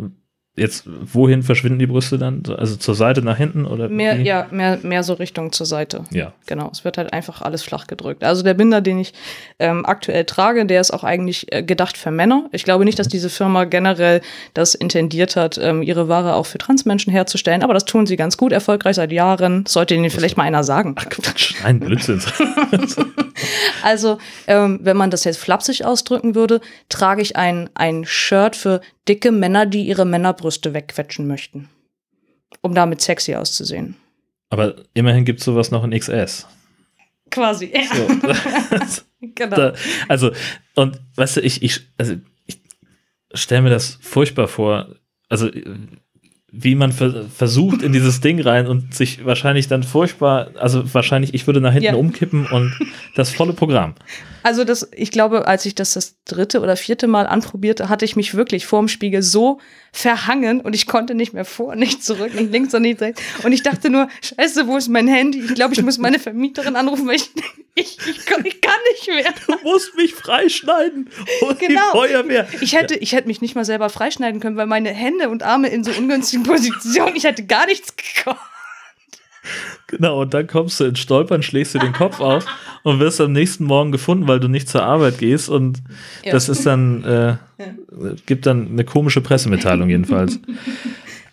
[0.54, 2.42] Jetzt, wohin verschwinden die Brüste dann?
[2.58, 3.88] Also zur Seite, nach hinten oder?
[3.88, 6.04] Mehr, ja, mehr, mehr so Richtung zur Seite.
[6.10, 6.34] Ja.
[6.44, 6.68] Genau.
[6.70, 8.22] Es wird halt einfach alles flach gedrückt.
[8.22, 9.14] Also der Binder, den ich
[9.58, 12.50] ähm, aktuell trage, der ist auch eigentlich äh, gedacht für Männer.
[12.52, 14.20] Ich glaube nicht, dass diese Firma generell
[14.52, 18.36] das intendiert hat, ähm, ihre Ware auch für Transmenschen herzustellen, aber das tun sie ganz
[18.36, 19.64] gut, erfolgreich seit Jahren.
[19.66, 20.94] Sollte ihnen vielleicht mal einer sagen.
[20.98, 22.20] Ach Quatsch, nein, Blödsinn.
[23.82, 26.60] also, ähm, wenn man das jetzt flapsig ausdrücken würde,
[26.90, 30.04] trage ich ein, ein Shirt für dicke Männer, die ihre
[30.42, 31.68] Männerbrüste wegquetschen möchten.
[32.60, 33.96] Um damit sexy auszusehen.
[34.50, 36.46] Aber immerhin gibt es sowas noch in XS.
[37.30, 37.82] Quasi, ja.
[37.94, 39.02] So.
[39.34, 39.56] genau.
[39.56, 39.74] Da,
[40.08, 40.32] also,
[40.74, 42.58] und weißt du, ich, ich, also, ich
[43.32, 44.96] stelle mir das furchtbar vor.
[45.28, 45.48] Also,
[46.54, 51.32] wie man ver versucht in dieses Ding rein und sich wahrscheinlich dann furchtbar, also wahrscheinlich,
[51.32, 51.94] ich würde nach hinten ja.
[51.94, 52.78] umkippen und
[53.14, 53.94] das volle Programm.
[54.42, 58.16] Also das, ich glaube, als ich das das dritte oder vierte Mal anprobierte, hatte ich
[58.16, 59.60] mich wirklich vorm Spiegel so
[59.92, 63.22] verhangen und ich konnte nicht mehr vor, nicht zurück, nicht links und nicht rechts.
[63.42, 65.40] Und ich dachte nur, scheiße, wo ist mein Handy?
[65.40, 67.30] Ich glaube, ich muss meine Vermieterin anrufen, weil ich,
[67.74, 69.32] ich, ich, kann, ich kann nicht mehr.
[69.46, 71.08] Du musst mich freischneiden.
[71.40, 71.80] Und genau.
[71.92, 72.46] Die Feuerwehr.
[72.60, 75.68] Ich hätte, ich hätte mich nicht mal selber freischneiden können, weil meine Hände und Arme
[75.68, 78.38] in so ungünstigen Positionen, ich hätte gar nichts gekonnt.
[79.88, 82.46] Genau, und dann kommst du ins Stolpern, schlägst du den Kopf auf
[82.84, 85.48] und wirst am nächsten Morgen gefunden, weil du nicht zur Arbeit gehst.
[85.48, 85.82] Und
[86.24, 86.32] ja.
[86.32, 87.38] das ist dann, äh, ja.
[88.26, 90.38] gibt dann eine komische Pressemitteilung jedenfalls.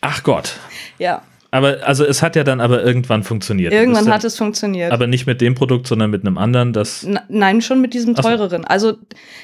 [0.02, 0.56] Ach Gott.
[0.98, 1.22] Ja.
[1.52, 3.74] Aber also es hat ja dann aber irgendwann funktioniert.
[3.74, 4.92] Irgendwann hat es funktioniert.
[4.92, 7.08] Aber nicht mit dem Produkt, sondern mit einem anderen, das.
[7.28, 8.62] nein, schon mit diesem teureren.
[8.62, 8.68] So.
[8.68, 8.94] Also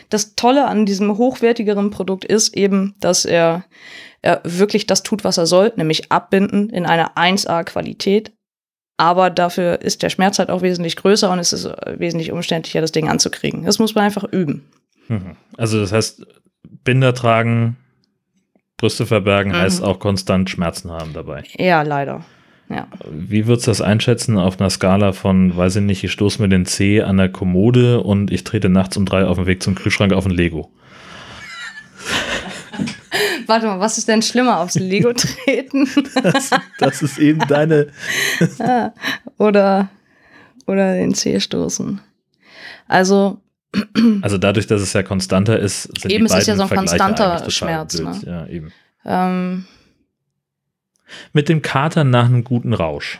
[0.09, 3.65] das Tolle an diesem hochwertigeren Produkt ist eben, dass er,
[4.21, 8.31] er wirklich das tut, was er soll, nämlich abbinden in einer 1A-Qualität.
[8.97, 11.65] Aber dafür ist der Schmerz halt auch wesentlich größer und es ist
[11.97, 13.65] wesentlich umständlicher, das Ding anzukriegen.
[13.65, 14.69] Das muss man einfach üben.
[15.07, 15.35] Mhm.
[15.57, 16.25] Also das heißt,
[16.83, 17.77] Binder tragen,
[18.77, 19.57] Brüste verbergen mhm.
[19.57, 21.43] heißt auch konstant Schmerzen haben dabei.
[21.57, 22.25] Ja, leider.
[22.69, 22.87] Ja.
[23.09, 26.49] Wie würdest du das einschätzen auf einer Skala von, weiß ich nicht, ich stoße mir
[26.49, 29.75] den C an der Kommode und ich trete nachts um drei auf dem Weg zum
[29.75, 30.71] Kühlschrank auf ein Lego?
[33.47, 35.87] Warte mal, was ist denn schlimmer, aufs Lego treten?
[36.23, 37.89] Das, das ist eben deine.
[39.37, 39.89] oder,
[40.65, 42.01] oder den C stoßen?
[42.87, 43.39] Also,
[44.21, 46.63] Also dadurch, dass es ja konstanter ist, sind Eben, die es ist ja beiden so
[46.63, 48.21] ein Vergleiche konstanter Schmerz, ne?
[48.25, 48.71] Ja, eben.
[49.05, 49.65] ähm,
[51.33, 53.19] Mit dem Kater nach einem guten Rausch.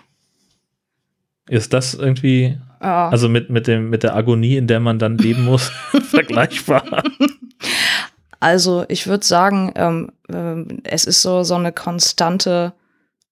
[1.48, 3.10] Ist das irgendwie, ja.
[3.10, 5.72] also mit, mit, dem, mit der Agonie, in der man dann leben muss,
[6.10, 7.04] vergleichbar?
[8.40, 12.74] Also ich würde sagen, ähm, ähm, es ist so, so eine konstante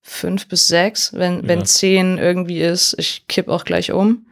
[0.02, 1.14] fünf bis sechs.
[1.14, 1.66] Wenn, wenn Ja.
[1.66, 4.26] zehn irgendwie ist, ich kipp auch gleich um.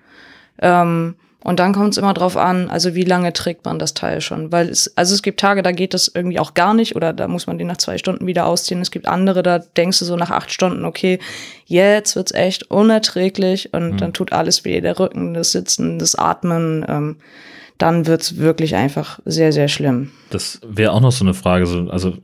[0.59, 4.21] Ähm, und dann kommt es immer drauf an, also wie lange trägt man das Teil
[4.21, 4.51] schon.
[4.51, 7.27] Weil es, also es gibt Tage, da geht das irgendwie auch gar nicht oder da
[7.27, 8.81] muss man den nach zwei Stunden wieder ausziehen.
[8.81, 11.19] Es gibt andere, da denkst du so nach acht Stunden, okay,
[11.65, 13.97] jetzt wird's echt unerträglich und Mhm.
[13.97, 16.85] dann tut alles weh, der Rücken, das Sitzen, das Atmen.
[16.87, 17.17] Ähm,
[17.77, 20.11] dann wird's wirklich einfach sehr, sehr schlimm.
[20.29, 21.65] Das wäre auch noch so eine Frage.
[21.65, 22.15] So, also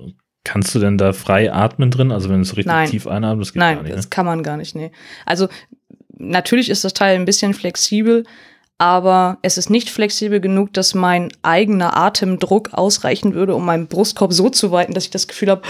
[0.43, 2.11] kannst du denn da frei atmen drin?
[2.11, 2.89] Also wenn du so richtig Nein.
[2.89, 3.95] tief einatmest, das geht Nein, gar nicht.
[3.95, 4.09] das Ne?
[4.11, 4.91] kann man gar nicht, nee.
[5.25, 5.47] Also
[6.19, 8.23] natürlich ist das Teil ein bisschen flexibel,
[8.77, 14.33] aber es ist nicht flexibel genug, dass mein eigener Atemdruck ausreichen würde, um meinen Brustkorb
[14.33, 15.63] so zu weiten, dass ich das Gefühl habe,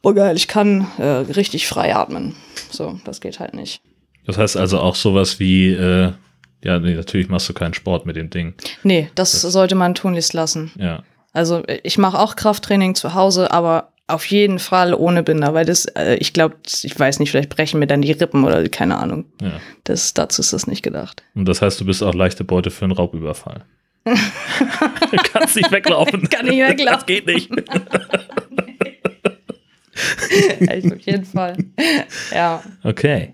[0.00, 2.34] boah geil, ich kann äh, richtig frei atmen.
[2.70, 3.82] So, das geht halt nicht.
[4.26, 6.12] Das heißt also auch sowas wie, äh,
[6.64, 8.54] ja, nee, natürlich machst du keinen Sport mit dem Ding.
[8.82, 10.70] Nee, das, sollte man tunlichst lassen.
[10.76, 11.02] Ja.
[11.32, 15.86] Also ich mache auch Krafttraining zu Hause, aber auf jeden Fall ohne Binder, weil das,
[15.86, 19.26] äh, ich glaube, ich weiß nicht, vielleicht brechen mir dann die Rippen oder keine Ahnung.
[19.40, 19.52] ja.
[19.84, 21.22] Das, dazu ist das nicht gedacht.
[21.34, 23.64] Und das heißt, du bist auch leichte Beute für einen Raubüberfall.
[24.04, 26.28] du kannst nicht weglaufen.
[26.28, 26.92] Kann nicht weglaufen.
[26.98, 27.50] Das geht nicht.
[30.66, 31.56] Also auf jeden Fall.
[32.32, 32.62] Ja.
[32.82, 33.32] Okay.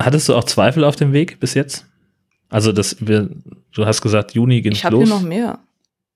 [0.00, 1.86] Hattest du auch Zweifel auf dem Weg bis jetzt?
[2.48, 3.28] Also, das, wir,
[3.72, 5.08] du hast gesagt, Juni geht Ich habe los.
[5.08, 5.58] noch mehr.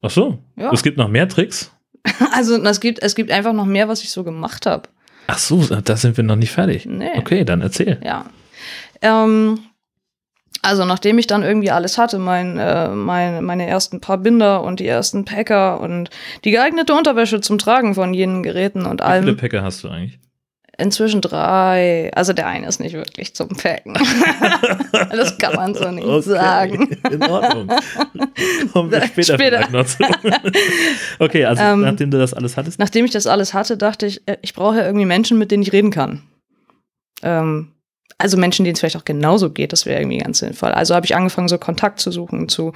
[0.03, 0.39] Ach so.
[0.57, 0.73] Ja.
[0.73, 1.73] Es gibt noch mehr Tricks?
[2.33, 4.89] Also es gibt, es gibt einfach noch mehr, was ich so gemacht habe.
[5.27, 6.87] Ach so, da sind wir noch nicht fertig.
[6.87, 7.11] Nee.
[7.17, 8.01] Okay, dann erzähl.
[8.05, 8.27] Ja.
[9.03, 9.61] Ähm,
[10.63, 14.81] also nachdem ich dann irgendwie alles hatte, mein, äh, mein, meine ersten paar Binder und
[14.81, 16.11] die ersten Packer und
[16.45, 19.37] die geeignete Unterwäsche zum Tragen von jenen Geräten und Wie viele allem.
[19.37, 20.19] Päcker hast du eigentlich?
[20.81, 22.11] Inzwischen drei.
[22.15, 23.95] Also der eine ist nicht wirklich zum Packen.
[25.11, 26.89] das kann man so nicht Okay, sagen.
[27.11, 27.71] In Ordnung.
[28.73, 29.69] Kommen wir später, Später.
[29.71, 29.99] noch zu.
[31.19, 32.79] okay, also Ähm, nachdem du das alles hattest.
[32.79, 35.63] Nachdem ich das alles hatte, dachte ich, äh, ich brauche ja irgendwie Menschen, mit denen
[35.63, 36.23] ich reden kann.
[37.23, 37.73] Ähm,
[38.21, 40.71] also Menschen, denen es vielleicht auch genauso geht, das wäre irgendwie ganz sinnvoll.
[40.73, 42.73] Also habe ich angefangen, so Kontakt zu suchen zu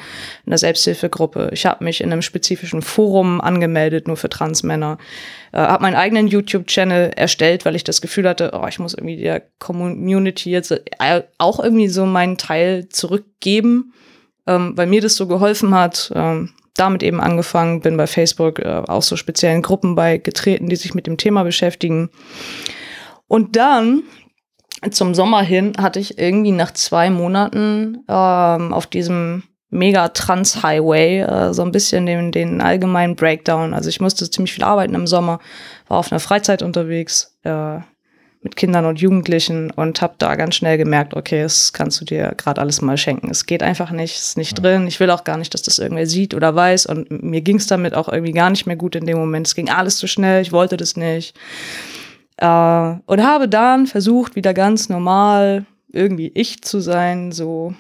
[0.47, 1.51] einer Selbsthilfegruppe.
[1.53, 4.99] Ich habe mich in einem spezifischen Forum angemeldet, nur für Transmänner.
[5.53, 9.17] Äh, habe meinen eigenen YouTube-Channel erstellt, weil ich das Gefühl hatte, oh, ich muss irgendwie
[9.17, 13.93] der Community jetzt äh, auch irgendwie so meinen Teil zurückgeben,
[14.47, 16.11] ähm, weil mir das so geholfen hat.
[16.15, 20.93] Ähm, damit eben angefangen, bin bei Facebook äh, auch so speziellen Gruppen beigetreten, die sich
[20.93, 22.11] mit dem Thema beschäftigen.
[23.29, 24.03] Und dann
[24.91, 31.53] zum Sommer hin hatte ich irgendwie nach zwei Monaten ähm, auf diesem mega Trans-Highway äh,
[31.53, 33.75] so ein bisschen den, den allgemeinen Breakdown.
[33.75, 35.41] Also ich musste ziemlich viel arbeiten im Sommer,
[35.89, 37.79] war auf einer Freizeit unterwegs äh,
[38.45, 42.35] mit Kindern und Jugendlichen und habe da ganz schnell gemerkt, okay, das kannst du dir
[42.37, 43.31] gerade alles mal schenken.
[43.31, 44.87] Es geht einfach nicht, es ist nicht drin.
[44.87, 46.87] Ich will auch gar nicht, dass das irgendwer sieht oder weiß.
[46.87, 49.47] Und mir ging es damit auch irgendwie gar nicht mehr gut in dem Moment.
[49.47, 51.35] Es ging alles zu schnell, ich wollte das nicht.
[52.37, 52.47] Äh,
[53.07, 57.75] und habe dann versucht, wieder ganz normal irgendwie ich zu sein, so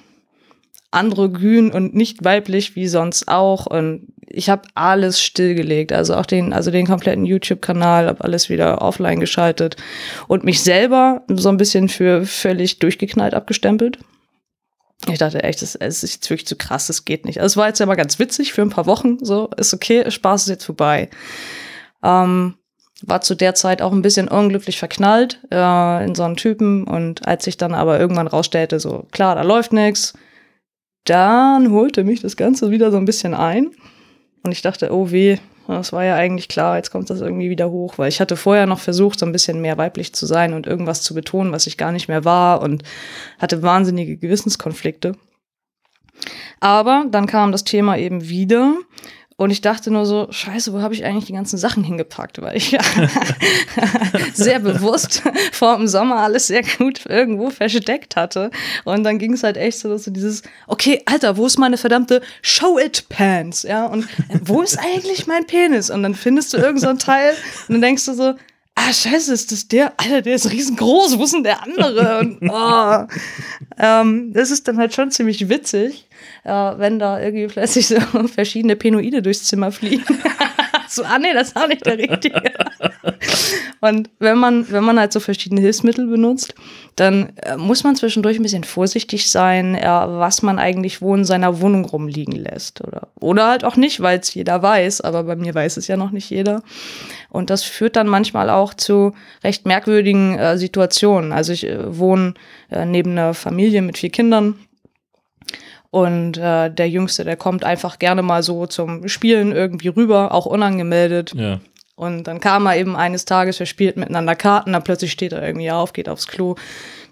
[0.94, 3.66] androgyn und nicht weiblich wie sonst auch.
[3.66, 8.80] Und ich habe alles stillgelegt, also auch den, also den kompletten YouTube-Kanal, habe alles wieder
[8.80, 9.76] offline geschaltet
[10.28, 13.98] und mich selber so ein bisschen für völlig durchgeknallt abgestempelt.
[15.08, 17.40] Ich dachte echt, es es ist jetzt wirklich zu krass, das geht nicht.
[17.40, 20.10] Also es war jetzt ja mal ganz witzig für ein paar Wochen, so ist okay,
[20.10, 21.10] Spaß ist jetzt vorbei.
[22.02, 22.54] Ähm,
[23.02, 26.84] war zu der Zeit auch ein bisschen unglücklich verknallt äh, in so einen Typen.
[26.84, 30.14] Und als ich dann aber irgendwann rausstellte, so klar, da läuft nix,
[31.04, 33.70] dann holte mich das Ganze wieder so ein bisschen ein.
[34.42, 37.70] Und ich dachte, oh weh, das war ja eigentlich klar, jetzt kommt das irgendwie wieder
[37.70, 40.66] hoch, weil ich hatte vorher noch versucht, so ein bisschen mehr weiblich zu sein und
[40.66, 42.82] irgendwas zu betonen, was ich gar nicht mehr war und
[43.38, 45.16] hatte wahnsinnige Gewissenskonflikte.
[46.60, 48.76] Aber dann kam das Thema eben wieder
[49.36, 52.40] und ich dachte nur so, scheiße, wo habe ich eigentlich die ganzen Sachen hingepackt?
[52.40, 52.80] Weil ich ja
[54.32, 58.50] sehr bewusst vor dem Sommer alles sehr gut irgendwo versteckt hatte.
[58.84, 61.78] Und dann ging es halt echt so, dass so dieses, okay, Alter, wo ist meine
[61.78, 63.64] verdammte Show-It-Pants?
[63.64, 65.90] Ja, und äh, wo ist eigentlich mein Penis?
[65.90, 67.34] Und dann findest du irgend so Teil
[67.68, 68.34] und dann denkst du so,
[68.74, 69.92] ah, scheiße, ist das der?
[69.96, 72.18] Alter, der ist riesengroß, wo ist denn der andere?
[72.18, 73.06] Und, oh.
[73.78, 76.06] ähm, das ist dann halt schon ziemlich witzig,
[76.44, 77.96] äh, wenn da irgendwie plötzlich so
[78.34, 80.04] verschiedene Penoide durchs Zimmer fliegen.
[80.94, 82.40] so, ah nee, das ist auch nicht der richtige.
[83.80, 86.54] Und wenn man, wenn man halt so verschiedene Hilfsmittel benutzt,
[86.96, 91.24] dann äh, muss man zwischendurch ein bisschen vorsichtig sein, äh, was man eigentlich wo in
[91.24, 92.82] seiner Wohnung rumliegen lässt.
[92.82, 95.96] Oder, oder halt auch nicht, weil es jeder weiß, aber bei mir weiß es ja
[95.96, 96.62] noch nicht jeder.
[97.28, 101.32] Und das führt dann manchmal auch zu recht merkwürdigen äh, Situationen.
[101.32, 102.34] Also ich äh, wohne
[102.70, 104.54] äh, neben einer Familie mit vier Kindern.
[105.94, 110.44] Und äh, der Jüngste, der kommt einfach gerne mal so zum Spielen irgendwie rüber, auch
[110.44, 111.32] unangemeldet.
[111.36, 111.60] Ja.
[111.94, 115.46] Und dann kam er eben eines Tages, wir spielten miteinander Karten, dann plötzlich steht er
[115.46, 116.56] irgendwie auf, geht aufs Klo,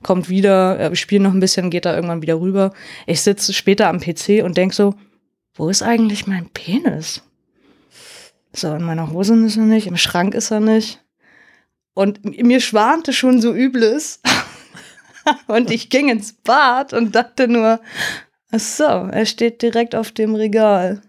[0.03, 2.73] kommt wieder, äh, wir spielen noch ein bisschen, geht er irgendwann wieder rüber.
[3.07, 4.97] Ich sitze später am PC und denk so,
[5.55, 7.23] wo ist eigentlich mein Penis?
[8.53, 10.99] So, in meiner Hose ist er nicht, im Schrank ist er nicht.
[11.95, 14.21] Und mir schwante schon so Übles.
[15.47, 17.79] und ich ging ins Bad und dachte nur,
[18.53, 21.03] ach so, er steht direkt auf dem Regal.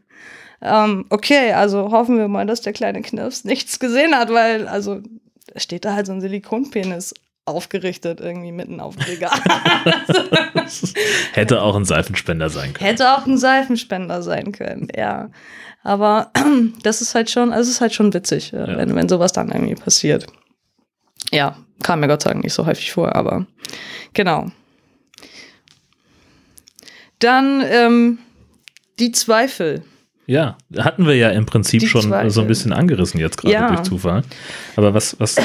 [0.61, 5.01] Ähm, okay, also hoffen wir mal, dass der kleine Knirps nichts gesehen hat, weil, also,
[5.47, 7.13] da steht da halt so ein Silikonpenis
[7.45, 9.37] aufgerichtet irgendwie mitten auf dem Regal.
[11.33, 12.85] Hätte auch ein Seifenspender sein können.
[12.85, 15.29] Hätte auch ein Seifenspender sein können, ja.
[15.83, 16.31] Aber
[16.83, 18.65] das ist halt schon, also es ist halt schon witzig, ja.
[18.77, 20.27] wenn, wenn sowas dann irgendwie passiert.
[21.31, 23.45] Ja, kam mir Gott sei Dank nicht so häufig vor, aber
[24.13, 24.47] genau.
[27.23, 28.19] Dann ähm,
[28.99, 29.83] die Zweifel.
[30.25, 32.29] Ja, hatten wir ja im Prinzip Die schon Zweifel.
[32.29, 33.67] so ein bisschen angerissen jetzt gerade Ja.
[33.67, 34.23] durch Zufall.
[34.75, 35.35] Aber was, was,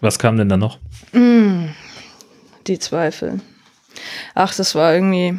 [0.00, 0.78] was kam denn da noch?
[1.14, 3.40] Die Zweifel.
[4.34, 5.38] Ach, das war irgendwie,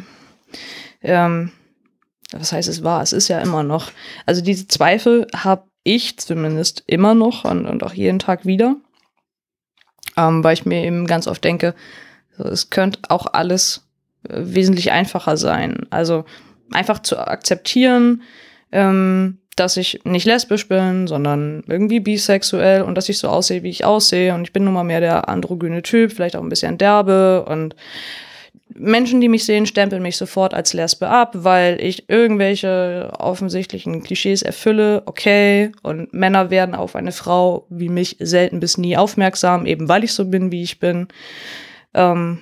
[1.02, 1.52] ähm,
[2.32, 3.02] was heißt es war?
[3.02, 3.90] Es ist ja immer noch.
[4.26, 8.76] Also diese Zweifel habe ich zumindest immer noch und, und auch jeden Tag wieder,
[10.16, 11.74] ähm, weil ich mir eben ganz oft denke,
[12.38, 13.86] so, es könnte auch alles
[14.28, 15.86] wesentlich einfacher sein.
[15.90, 16.24] Also
[16.72, 18.22] einfach zu akzeptieren,
[18.70, 23.70] ähm, dass ich nicht lesbisch bin, sondern irgendwie bisexuell und dass ich so aussehe, wie
[23.70, 24.34] ich aussehe.
[24.34, 27.44] Und ich bin nun mal mehr der androgyne Typ, vielleicht auch ein bisschen derbe.
[27.44, 27.76] Und
[28.74, 34.40] Menschen, die mich sehen, stempeln mich sofort als Lesbe ab, weil ich irgendwelche offensichtlichen Klischees
[34.40, 35.02] erfülle.
[35.04, 35.72] Okay.
[35.82, 40.14] Und Männer werden auf eine Frau wie mich selten bis nie aufmerksam, eben weil ich
[40.14, 41.08] so bin, wie ich bin.
[41.92, 42.40] Ähm,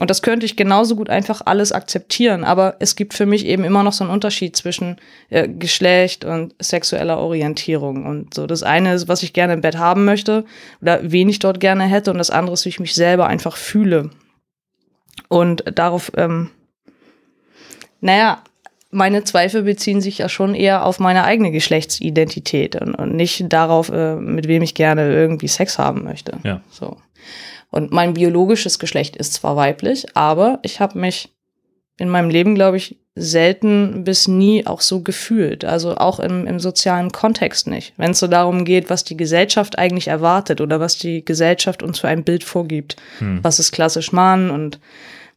[0.00, 2.42] und das könnte ich genauso gut einfach alles akzeptieren.
[2.42, 4.96] Aber es gibt für mich eben immer noch so einen Unterschied zwischen
[5.28, 8.06] äh, Geschlecht und sexueller Orientierung.
[8.06, 10.46] Und so das eine ist, was ich gerne im Bett haben möchte
[10.80, 12.10] oder wen ich dort gerne hätte.
[12.10, 14.08] Und das andere ist, wie ich mich selber einfach fühle.
[15.28, 16.48] Und darauf, ähm,
[18.00, 18.42] naja,
[18.90, 23.90] meine Zweifel beziehen sich ja schon eher auf meine eigene Geschlechtsidentität und, und nicht darauf,
[23.90, 26.38] äh, mit wem ich gerne irgendwie Sex haben möchte.
[26.42, 26.62] Ja.
[26.70, 26.96] So.
[27.70, 31.30] Und mein biologisches Geschlecht ist zwar weiblich, aber ich habe mich
[31.98, 35.64] in meinem Leben, glaube ich, selten bis nie auch so gefühlt.
[35.64, 37.92] Also auch im, im sozialen Kontext nicht.
[37.96, 41.98] Wenn es so darum geht, was die Gesellschaft eigentlich erwartet oder was die Gesellschaft uns
[41.98, 42.96] für ein Bild vorgibt.
[43.42, 44.80] Was ist klassisch Mann und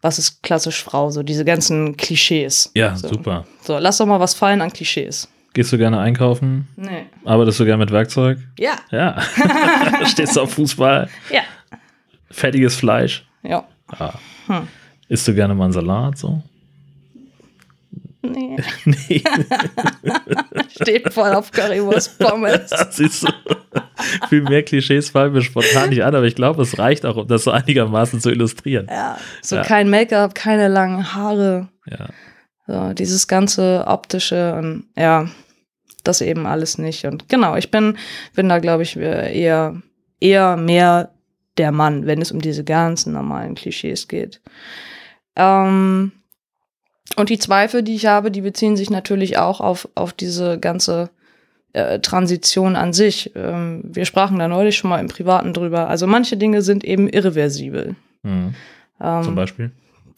[0.02, 1.12] was ist klassisch Frau?
[1.12, 2.72] So diese ganzen Klischees.
[2.76, 3.10] Ja, so.
[3.10, 3.46] super.
[3.62, 5.28] So, lass doch mal was fallen an Klischees.
[5.54, 6.68] Gehst du gerne einkaufen?
[6.76, 7.06] Nee.
[7.26, 8.40] Arbeitest du gerne mit Werkzeug?
[8.58, 9.22] Ja, Ja.
[10.06, 11.10] Stehst du auf Fußball?
[11.32, 11.42] ja,
[12.34, 13.26] Fettiges Fleisch?
[13.44, 13.64] ja.
[13.88, 14.14] Ah.
[14.48, 14.68] Hm.
[15.10, 16.42] Isst du gerne mal einen Salat so?
[18.22, 18.58] Nee.
[18.86, 19.22] Nee,
[20.82, 22.72] Steht voll auf Currywurst Pommes.
[22.92, 23.28] siehst du.
[24.30, 27.28] Viel mehr Klischees fallen mir spontan nicht an, aber ich glaube, es reicht auch, um
[27.28, 28.88] das so einigermaßen zu illustrieren.
[28.90, 29.64] Ja, so Ja.
[29.64, 31.68] kein Make-up, keine langen Haare.
[31.86, 32.08] Ja.
[32.66, 35.28] So, dieses ganze optische und ja,
[36.04, 37.04] das eben alles nicht.
[37.06, 37.98] Und genau, ich bin,
[38.36, 39.82] bin da, glaube ich, eher,
[40.20, 41.13] eher mehr
[41.58, 44.42] der Mann, wenn es um diese ganzen normalen Klischees geht.
[45.36, 46.12] Ähm,
[47.16, 51.10] und die Zweifel, die ich habe, die beziehen sich natürlich auch auf, auf diese ganze
[51.74, 53.32] äh, Transition an sich.
[53.36, 55.90] Ähm, wir sprachen da neulich schon mal im Privaten drüber.
[55.90, 57.96] Also manche Dinge sind eben irreversibel.
[58.24, 58.56] Mhm.
[59.02, 59.72] Ähm, Zum Beispiel.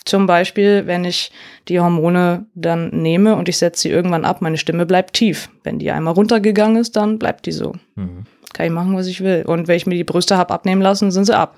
[0.06, 1.32] zum Beispiel, wenn ich
[1.68, 5.50] die Hormone dann nehme und ich setze sie irgendwann ab, meine Stimme bleibt tief.
[5.64, 7.74] Wenn die einmal runtergegangen ist, dann bleibt die so.
[7.96, 8.26] Mhm.
[8.56, 9.44] Kann ich machen, was ich will.
[9.46, 11.58] Und wenn ich mir die Brüste hab abnehmen lassen, sind sie ab.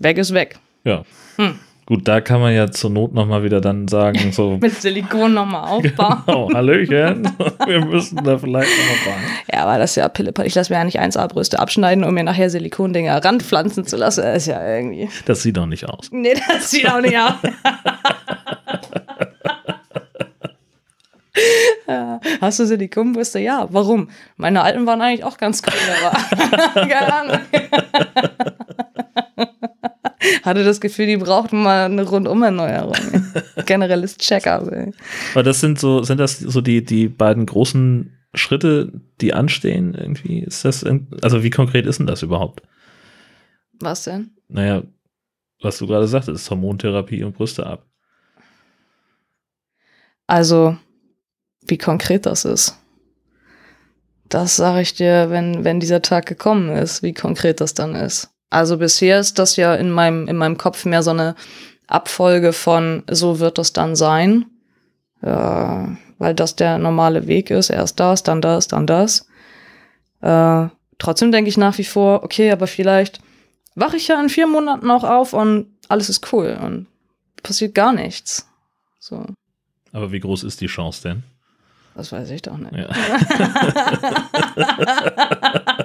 [0.00, 0.58] Weg ist weg.
[0.84, 1.02] Ja.
[1.36, 1.58] Hm.
[1.86, 5.70] Gut, da kann man ja zur Not nochmal wieder dann sagen, so, Mit Silikon nochmal
[5.70, 6.22] aufbauen.
[6.26, 7.26] oh, Hallöchen,
[7.66, 9.24] wir müssen da vielleicht nochmal rein.
[9.50, 10.46] Ja, aber das ist ja Pillepalle.
[10.46, 14.20] Ich lasse mir ja nicht 1A-Brüste abschneiden, um mir nachher Silikondinger ranpflanzen zu lassen.
[14.20, 15.08] Das ist ja irgendwie.
[15.24, 16.10] Das sieht doch nicht aus.
[16.12, 17.32] Nee, das sieht auch nicht aus.
[22.40, 23.38] Hast du Silikonbrüste?
[23.38, 23.68] Ja.
[23.70, 24.10] Warum?
[24.36, 25.72] Meine alten waren eigentlich auch ganz cool,
[26.04, 26.16] aber
[26.88, 27.38] keine Ahnung.
[30.42, 32.94] Hatte das Gefühl, die brauchten mal eine Rundumerneuerung.
[33.66, 34.70] Generelles Check-up.
[34.70, 34.92] ey.
[35.32, 40.40] Aber das sind so, sind das so die, die beiden großen Schritte, die anstehen irgendwie?
[40.40, 40.84] Ist das,
[41.22, 42.62] also wie konkret ist denn das überhaupt?
[43.80, 44.30] Was denn?
[44.48, 44.82] Naja,
[45.62, 47.86] was du gerade sagtest, Hormontherapie und Brüste ab.
[50.26, 50.76] Also,
[51.70, 52.76] wie konkret das ist.
[54.28, 58.30] Das sage ich dir, wenn, wenn dieser Tag gekommen ist, wie konkret das dann ist.
[58.48, 61.34] Also bisher ist das ja in meinem, in meinem Kopf mehr so eine
[61.86, 64.46] Abfolge von, so wird das dann sein,
[65.22, 65.86] äh,
[66.18, 67.70] weil das der normale Weg ist.
[67.70, 69.26] Erst das, dann das, dann das.
[70.20, 73.20] Äh, trotzdem denke ich nach wie vor, okay, aber vielleicht
[73.74, 76.86] wache ich ja in vier Monaten noch auf und alles ist cool und
[77.42, 78.48] passiert gar nichts.
[78.98, 79.24] So,
[79.92, 81.22] Aber wie groß ist die Chance denn?
[81.94, 82.74] Das weiß ich doch nicht.
[82.74, 82.88] Ja.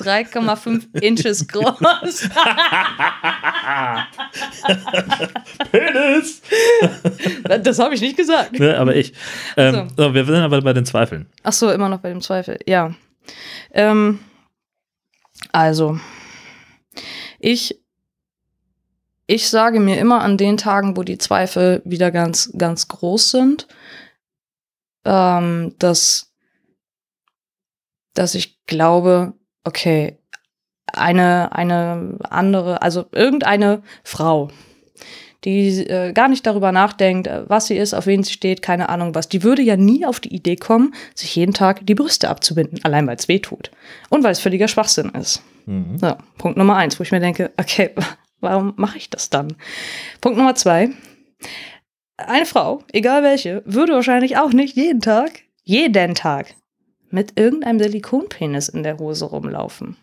[0.00, 1.78] 3,5 Inches groß.
[5.70, 6.42] Penis!
[7.62, 8.58] Das habe ich nicht gesagt.
[8.58, 9.12] ne, aber ich.
[9.56, 10.14] Ähm, so.
[10.14, 11.26] wir sind aber bei den Zweifeln.
[11.42, 12.58] Ach so, immer noch bei dem Zweifel.
[12.66, 12.94] Ja.
[13.72, 14.20] Ähm,
[15.52, 15.98] also,
[17.38, 17.78] ich,
[19.26, 23.68] ich sage mir immer an den Tagen, wo die Zweifel wieder ganz, ganz groß sind,
[25.04, 26.32] ähm, dass,
[28.14, 29.34] dass ich glaube,
[29.64, 30.18] okay,
[30.92, 34.50] eine, eine andere, also irgendeine Frau,
[35.44, 38.88] die äh, gar nicht darüber nachdenkt, äh, was sie ist, auf wen sie steht, keine
[38.88, 42.28] Ahnung was, die würde ja nie auf die Idee kommen, sich jeden Tag die Brüste
[42.28, 43.70] abzubinden, allein weil es weh tut.
[44.10, 45.42] Und weil es völliger Schwachsinn ist.
[45.66, 45.98] Mhm.
[45.98, 47.90] So, Punkt Nummer eins, wo ich mir denke, okay,
[48.40, 49.54] warum mache ich das dann?
[50.20, 50.90] Punkt Nummer zwei,
[52.28, 56.54] eine Frau, egal welche, würde wahrscheinlich auch nicht jeden Tag, jeden Tag,
[57.10, 59.96] mit irgendeinem Silikonpenis in der Hose rumlaufen.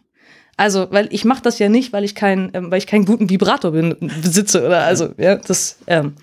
[0.58, 3.30] Also, weil ich mache das ja nicht, weil ich keinen, ähm, weil ich keinen guten
[3.30, 6.16] Vibrator bin, besitze oder also, ja, das, ähm,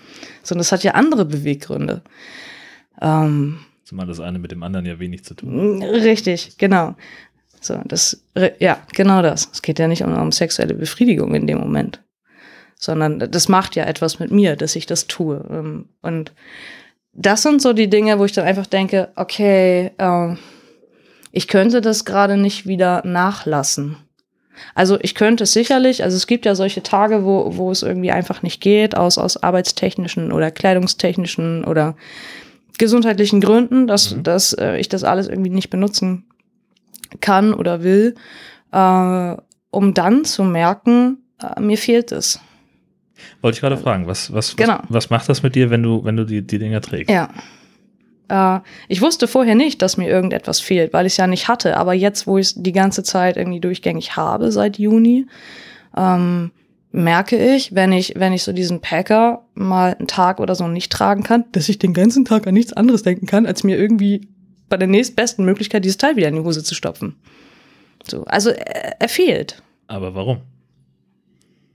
[0.43, 2.01] sondern das hat ja andere Beweggründe.
[3.01, 5.89] Ähm, Zumal das eine mit dem anderen ja wenig zu tun hat.
[5.89, 6.95] Richtig, genau.
[7.61, 8.23] So, das,
[8.59, 9.49] ja, genau das.
[9.51, 12.01] Es geht ja nicht um, um sexuelle Befriedigung in dem Moment,
[12.77, 15.43] sondern das macht ja etwas mit mir, dass ich das tue.
[15.49, 16.33] Ähm, Und
[17.13, 20.35] das sind so die Dinge, wo ich dann einfach denke, okay, äh,
[21.31, 23.97] ich könnte das gerade nicht wieder nachlassen.
[24.73, 28.11] Also ich könnte es sicherlich, also es gibt ja solche Tage, wo, wo es irgendwie
[28.11, 31.95] einfach nicht geht, aus, aus arbeitstechnischen oder kleidungstechnischen oder
[32.77, 34.23] gesundheitlichen Gründen, dass, Mhm.
[34.23, 36.25] dass äh, ich das alles irgendwie nicht benutzen
[37.21, 38.15] kann oder will,
[38.71, 39.35] äh,
[39.71, 42.39] um dann zu merken, äh, mir fehlt es.
[43.41, 44.79] Wollte ich gerade fragen, was, was, Genau.
[44.83, 47.09] was, was macht das mit dir, wenn du, wenn du die, die Dinger trägst?
[47.11, 47.29] Ja.
[48.27, 51.77] Äh, ich wusste vorher nicht, dass mir irgendetwas fehlt, weil ich es ja nicht hatte.
[51.77, 55.27] Aber jetzt, wo ich es die ganze Zeit irgendwie durchgängig habe, seit Juni,
[55.95, 56.51] ähm,
[56.91, 60.91] merke ich, wenn ich, wenn ich so diesen Packer mal einen Tag oder so nicht
[60.91, 64.27] tragen kann, dass ich den ganzen Tag an nichts anderes denken kann, als mir irgendwie
[64.69, 67.15] bei der nächstbesten Möglichkeit dieses Teil wieder in die Hose zu stopfen.
[68.07, 69.61] So, also er, er fehlt.
[69.87, 70.37] Aber warum?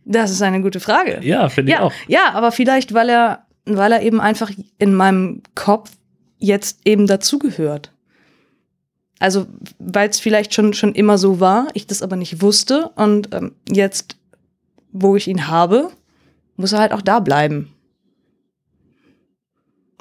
[0.04, 1.20] Das ist eine gute Frage.
[1.22, 1.92] Ja, finde ich ja, auch.
[2.08, 5.90] ja, aber vielleicht, weil er, weil er eben einfach in meinem Kopf
[6.38, 7.92] jetzt eben dazugehört.
[9.18, 9.46] Also,
[9.78, 13.52] weil es vielleicht schon, schon immer so war, ich das aber nicht wusste und ähm,
[13.70, 14.16] jetzt,
[14.92, 15.90] wo ich ihn habe,
[16.56, 17.72] muss er halt auch da bleiben.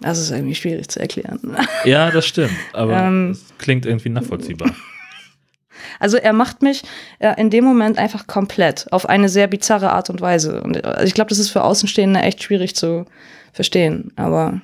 [0.02, 1.58] Das ist irgendwie schwierig zu erklären.
[1.84, 2.54] Ja, das stimmt.
[2.72, 3.32] Aber Ähm.
[3.32, 4.74] es klingt irgendwie nachvollziehbar.
[6.00, 6.84] Also er macht mich
[7.20, 10.62] äh, in dem Moment einfach komplett auf eine sehr bizarre Art und Weise.
[10.62, 13.06] Und äh, ich glaube, das ist für Außenstehende echt schwierig zu
[13.54, 14.12] verstehen.
[14.16, 14.62] Aber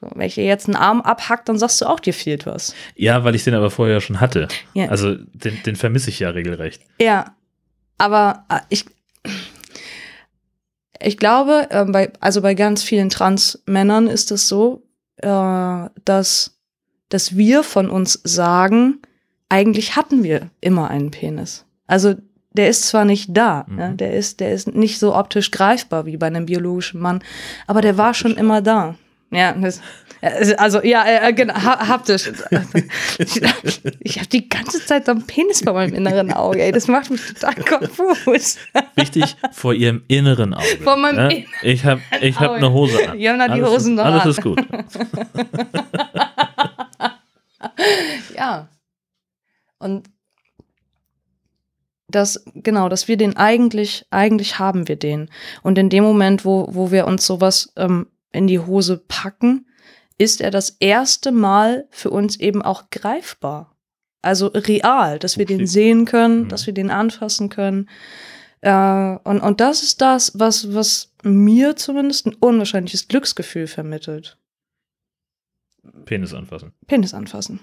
[0.00, 2.74] so, wenn ich dir jetzt einen Arm abhackt, dann sagst du auch, dir fehlt was.
[2.96, 4.48] Ja, weil ich den aber vorher schon hatte.
[4.72, 4.86] Ja.
[4.86, 6.82] Also den, den vermisse ich ja regelrecht.
[7.00, 7.36] Ja,
[7.98, 8.86] aber äh, ich,
[11.02, 14.82] ich glaube, äh, bei, also bei ganz vielen Trans-Männern ist es so,
[15.18, 16.59] äh, dass,
[17.10, 18.98] dass wir von uns sagen,
[19.50, 21.64] eigentlich hatten wir immer einen Penis.
[21.86, 22.14] Also
[22.52, 23.76] der ist zwar nicht da, Mhm.
[23.76, 23.94] ne?
[23.96, 27.22] der, ist, der ist nicht so optisch greifbar wie bei einem biologischen Mann,
[27.66, 28.96] aber der war schon immer da.
[29.30, 29.80] Ja, das,
[30.58, 32.30] also ja, äh, genau, ha, haptisch.
[34.00, 37.10] Ich habe die ganze Zeit so einen Penis vor meinem inneren Auge, ey, das macht
[37.10, 38.58] mich total konfus.
[38.96, 40.78] Wichtig vor ihrem inneren Auge.
[40.82, 41.34] Vor meinem ne?
[41.34, 42.56] inneren Ich habe ich hab Auge.
[42.58, 43.18] eine Hose an.
[43.18, 44.30] Haben da die alles Hosen ist, noch Alles an.
[44.30, 44.60] ist gut.
[48.36, 48.68] Ja.
[49.78, 50.08] Und
[52.08, 55.30] das, genau, dass wir den eigentlich, eigentlich haben wir den.
[55.62, 59.66] Und in dem Moment, wo, wo wir uns sowas ähm, in die Hose packen,
[60.18, 63.74] ist er das erste Mal für uns eben auch greifbar.
[64.22, 65.56] Also real, dass wir Okay.
[65.56, 66.48] den sehen können, Mhm.
[66.48, 67.88] dass wir den anfassen können.
[68.60, 74.36] Äh, und, und das ist das, was, was mir zumindest ein unwahrscheinliches Glücksgefühl vermittelt.
[76.04, 76.72] Penis anfassen.
[76.86, 77.60] Penis anfassen.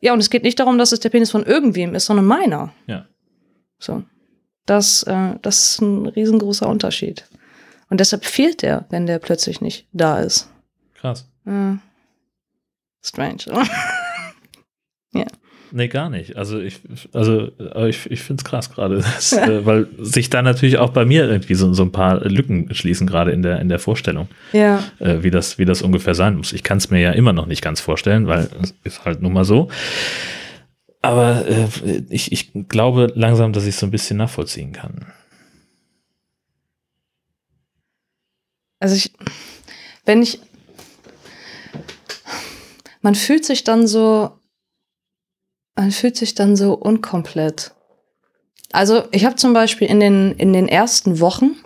[0.00, 2.72] Ja, und es geht nicht darum, dass es der Penis von irgendwem ist, sondern meiner.
[2.86, 3.06] Ja.
[3.78, 4.02] So.
[4.66, 7.26] Das, äh, das ist ein riesengroßer Unterschied.
[7.90, 10.50] Und deshalb fehlt der, wenn der plötzlich nicht da ist.
[10.94, 11.28] Krass.
[11.46, 11.76] Äh,
[13.02, 13.44] strange.
[15.70, 16.36] Nee, gar nicht.
[16.36, 16.80] Also ich,
[17.12, 17.48] also
[17.86, 18.98] ich, ich finde es krass gerade,
[19.32, 23.06] äh, weil sich da natürlich auch bei mir irgendwie so, so ein paar Lücken schließen,
[23.06, 24.82] gerade in der, in der Vorstellung, ja.
[24.98, 26.52] äh, wie, das, wie das ungefähr sein muss.
[26.52, 29.32] Ich kann es mir ja immer noch nicht ganz vorstellen, weil es ist halt nun
[29.32, 29.68] mal so.
[31.02, 35.06] Aber äh, ich, ich glaube langsam, dass ich es so ein bisschen nachvollziehen kann.
[38.80, 39.12] Also ich,
[40.04, 40.40] wenn ich,
[43.02, 44.30] man fühlt sich dann so,
[45.76, 47.72] man fühlt sich dann so unkomplett.
[48.72, 51.56] Also ich habe zum Beispiel in den, in den ersten Wochen,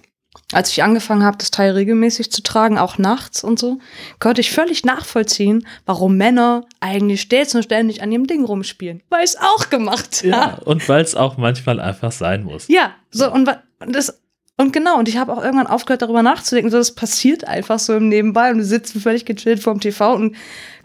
[0.52, 3.78] als ich angefangen habe, das Teil regelmäßig zu tragen, auch nachts und so,
[4.18, 9.02] konnte ich völlig nachvollziehen, warum Männer eigentlich stets und ständig an ihrem Ding rumspielen.
[9.08, 10.64] Weil ich es auch gemacht Ja, habe.
[10.64, 12.68] und weil es auch manchmal einfach sein muss.
[12.68, 13.48] Ja, so und
[13.86, 14.21] das
[14.62, 17.94] und genau und ich habe auch irgendwann aufgehört darüber nachzudenken, so das passiert einfach so
[17.94, 20.36] im Nebenbei und du sitzt völlig gechillt vorm TV und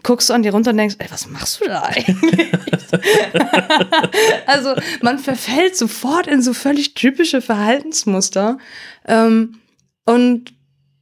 [0.02, 2.52] guckst an dir runter und denkst, ey, was machst du da eigentlich?
[4.46, 8.58] also man verfällt sofort in so völlig typische Verhaltensmuster.
[9.06, 9.60] Ähm,
[10.04, 10.52] und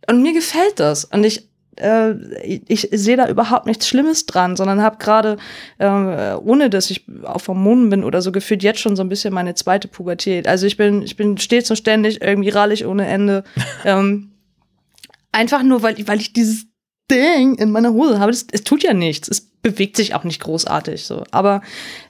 [0.09, 1.05] und mir gefällt das.
[1.05, 1.46] Und ich
[1.77, 2.13] äh,
[2.45, 5.37] ich, ich sehe da überhaupt nichts Schlimmes dran, sondern habe gerade,
[5.79, 9.33] äh, ohne dass ich auf Hormonen bin oder so, gefühlt jetzt schon so ein bisschen
[9.35, 10.47] meine zweite Pubertät.
[10.49, 13.45] Also ich bin, ich bin stets und ständig irgendwie rallig ohne Ende.
[13.85, 14.33] ähm,
[15.33, 16.67] einfach nur, weil, ich- weil ich dieses
[17.11, 18.33] Ding in meiner Hose habe.
[18.33, 19.29] Das, es tut ja nichts.
[19.29, 21.25] Es bewegt sich auch nicht großartig so.
[21.31, 21.63] Aber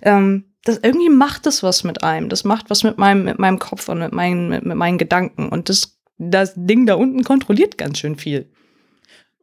[0.03, 2.29] ähm, das irgendwie macht das was mit einem.
[2.29, 5.49] Das macht was mit meinem, mit meinem Kopf und mit meinen, mit, mit meinen Gedanken.
[5.49, 8.51] Und das, das Ding da unten kontrolliert ganz schön viel.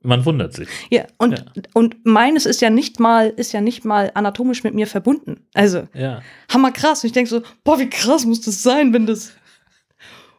[0.03, 0.67] Man wundert sich.
[0.89, 1.45] Ja, und, Ja.
[1.73, 5.37] und meines ist ja nicht mal, ist ja nicht mal anatomisch mit mir verbunden.
[5.53, 6.21] Also, Ja.
[6.51, 7.03] hammer krass.
[7.03, 9.31] Und ich denke so, boah, wie krass muss das sein, wenn das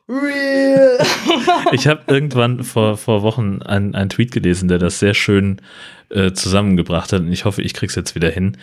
[0.08, 0.98] real.
[1.72, 5.60] Ich habe irgendwann vor, vor Wochen einen, einen Tweet gelesen, der das sehr schön
[6.10, 7.20] äh, zusammengebracht hat.
[7.22, 8.56] Und ich hoffe, ich krieg's jetzt wieder hin.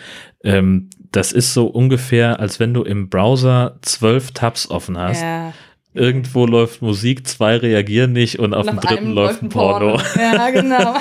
[0.44, 5.22] Ähm, das ist so ungefähr, als wenn du im Browser zwölf Tabs offen hast.
[5.22, 5.52] ja.
[5.94, 10.00] Irgendwo läuft Musik, zwei reagieren nicht und auf Und dem dritten läuft ein Porno.
[10.16, 10.94] Ja, genau.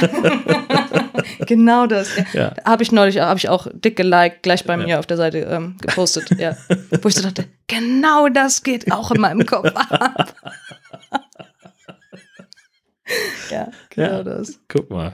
[1.48, 2.10] genau das.
[2.18, 2.24] Ja.
[2.34, 2.54] Ja.
[2.66, 4.86] Habe ich neulich, habe ich auch dick geliked, gleich bei Ja.
[4.86, 6.32] mir auf der Seite ähm, gepostet.
[6.38, 6.58] Ja.
[7.02, 10.36] Wo ich so dachte, genau das geht auch in meinem Kopf ab.
[13.50, 14.24] ja, genau Ja.
[14.24, 14.60] das.
[14.68, 15.14] Guck mal.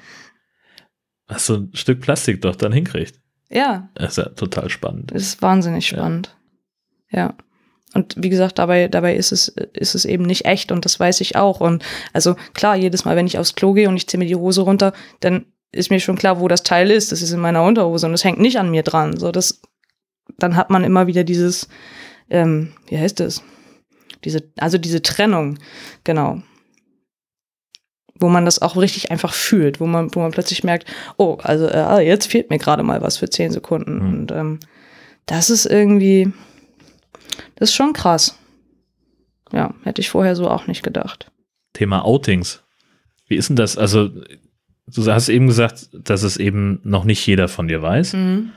[1.27, 3.19] Was so ein Stück Plastik doch dann hinkriegt.
[3.49, 5.11] Ja, Das ist ja total spannend.
[5.13, 6.35] Das ist wahnsinnig spannend.
[7.11, 7.35] Ja.
[7.93, 11.21] Und wie gesagt, dabei, dabei ist es, ist es eben nicht echt und das weiß
[11.21, 11.61] ich auch.
[11.61, 11.83] Und
[12.13, 14.61] also klar, jedes Mal, wenn ich aufs Klo gehe und ich ziehe mir die Hose
[14.61, 17.11] runter, dann ist mir schon klar, wo das Teil ist.
[17.11, 19.17] Das ist in meiner Unterhose und es hängt nicht an mir dran.
[19.17, 19.61] So, das,
[20.37, 21.69] dann hat man immer wieder dieses,
[22.29, 23.41] ähm, wie heißt das?
[24.23, 25.59] Diese, also diese Trennung,
[26.03, 26.41] genau.
[28.19, 31.67] Wo man das auch richtig einfach fühlt, wo man, wo man plötzlich merkt, oh, also
[31.67, 33.99] äh, ah, jetzt fehlt mir gerade mal was für zehn Sekunden.
[33.99, 34.13] Mhm.
[34.13, 34.59] Und ähm,
[35.27, 36.33] das ist irgendwie,
[37.57, 38.39] das ist schon krass.
[39.51, 41.31] Ja, hätte ich vorher so auch nicht gedacht.
[41.73, 42.63] Thema Outings.
[43.27, 43.77] Wie ist denn das?
[43.77, 44.09] Also,
[44.87, 48.13] du hast eben gesagt, dass es eben noch nicht jeder von dir weiß.
[48.13, 48.51] Mhm.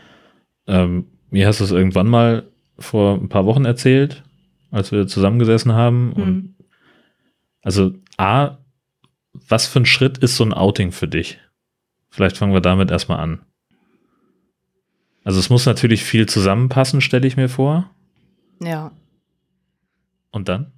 [0.66, 2.48] Ähm, mir hast du es irgendwann mal
[2.78, 4.22] vor ein paar Wochen erzählt,
[4.70, 6.12] als wir zusammengesessen haben.
[6.12, 6.54] Und Mhm.
[7.62, 8.58] also, A,
[9.32, 11.38] was für ein Schritt ist so ein Outing für dich?
[12.10, 13.40] Vielleicht fangen wir damit erstmal an.
[15.22, 17.90] Also, es muss natürlich viel zusammenpassen, stelle ich mir vor.
[18.62, 18.92] Ja,
[20.32, 20.72] Und dann?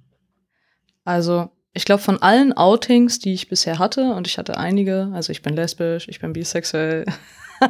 [1.05, 5.31] also ich glaube von allen Outings, die ich bisher hatte, und ich hatte einige, also
[5.31, 7.05] ich bin lesbisch, ich bin bisexuell.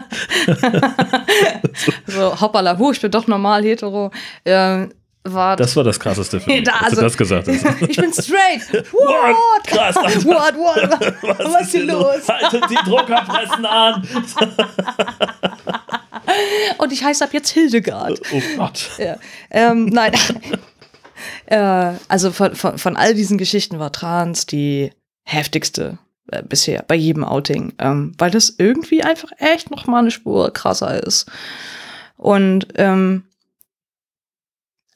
[2.07, 4.11] so, hoppala, hu, ich bin doch normal hetero.
[4.43, 4.88] Äh,
[5.26, 7.82] war Das war das Krasseste für mich, Da, als also- du das gesagt hast.
[7.89, 8.74] ich bin straight.
[8.91, 9.64] What?
[9.66, 10.26] Krass, Alter.
[10.26, 11.45] What, what?
[11.53, 12.28] Was, ist hier los?
[12.28, 14.05] Haltet die Druckerpressen an!
[16.78, 18.20] Und ich heiße ab jetzt Hildegard.
[18.32, 18.92] Oh Gott.
[18.98, 19.18] Ja.
[19.52, 20.14] Ähm, nein.
[21.46, 24.92] äh, also von, von, von all diesen Geschichten war Trans die
[25.24, 26.00] heftigste
[26.32, 30.52] äh, bisher bei jedem Outing, ähm, weil das irgendwie einfach echt noch mal eine Spur
[30.52, 31.30] krasser ist.
[32.18, 33.26] Und ähm,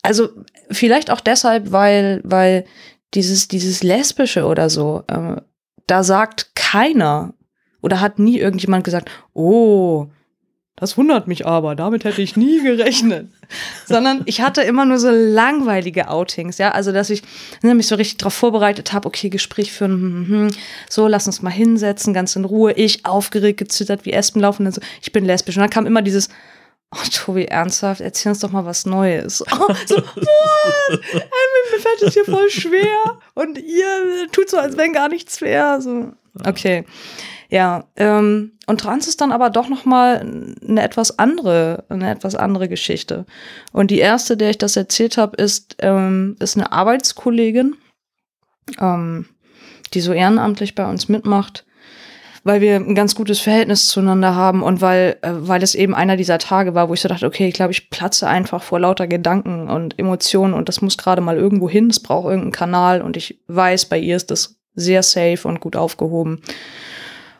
[0.01, 0.29] also
[0.71, 2.65] vielleicht auch deshalb, weil, weil
[3.13, 5.41] dieses, dieses Lesbische oder so, äh,
[5.85, 7.33] da sagt keiner,
[7.81, 10.07] Oder hat nie irgendjemand gesagt, oh,
[10.79, 13.27] das wundert mich aber, damit hätte ich nie gerechnet.
[13.85, 17.23] Sondern ich hatte immer nur so langweilige Outings, ja, also dass ich
[17.63, 20.49] mich so richtig darauf vorbereitet habe, okay, Gespräch führen, hm, hm, hm,
[20.87, 24.75] so, lass uns mal hinsetzen, ganz in Ruhe, ich aufgeregt, gezittert, wie Espen laufen, und
[24.75, 25.57] so, ich bin lesbisch.
[25.57, 26.29] Und dann kam immer dieses,
[26.91, 29.43] oh, Tobi, ernsthaft, erzähl uns doch mal was Neues.
[29.51, 30.99] Oh, so, what?
[31.73, 35.81] mir fällt es hier voll schwer und ihr tut so, als wenn gar nichts wäre.
[35.81, 36.11] So,
[36.45, 36.85] okay.
[37.49, 40.19] Ja, ähm, und Trans ist dann aber doch noch mal
[40.67, 43.25] eine etwas andere, eine etwas andere Geschichte.
[43.71, 47.75] Und die erste, der ich das erzählt habe, ist ähm, ist eine Arbeitskollegin,
[48.81, 49.27] ähm,
[49.93, 51.65] die so ehrenamtlich bei uns mitmacht,
[52.43, 56.17] weil wir ein ganz gutes Verhältnis zueinander haben und weil äh, weil es eben einer
[56.17, 59.07] dieser Tage war, wo ich so dachte, okay, ich glaube, ich platze einfach vor lauter
[59.07, 63.15] Gedanken und Emotionen und das muss gerade mal irgendwo hin, es braucht irgendeinen Kanal und
[63.15, 66.41] ich weiß, bei ihr ist das sehr safe und gut aufgehoben.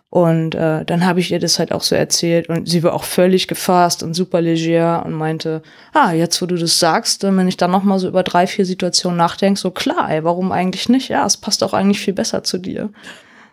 [0.09, 3.03] Und äh, dann habe ich ihr das halt auch so erzählt und sie war auch
[3.03, 5.61] völlig gefasst und super leger und meinte,
[5.93, 8.65] ah, jetzt wo du das sagst, wenn ich dann noch mal so über drei, vier
[8.65, 11.09] Situationen nachdenke, so klar, ey, warum eigentlich nicht?
[11.09, 12.89] Ja, es passt auch eigentlich viel besser zu dir.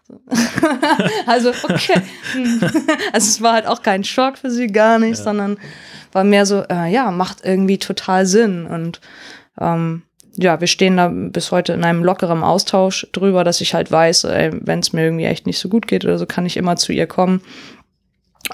[1.27, 2.01] also, okay.
[3.13, 5.25] also es war halt auch kein Schock für sie, gar nicht, ja.
[5.25, 5.59] sondern
[6.13, 9.01] war mehr so, äh, ja, macht irgendwie total Sinn und
[9.61, 10.03] ähm,
[10.37, 14.25] ja, wir stehen da bis heute in einem lockeren Austausch drüber, dass ich halt weiß,
[14.25, 16.93] wenn es mir irgendwie echt nicht so gut geht oder so, kann ich immer zu
[16.93, 17.41] ihr kommen.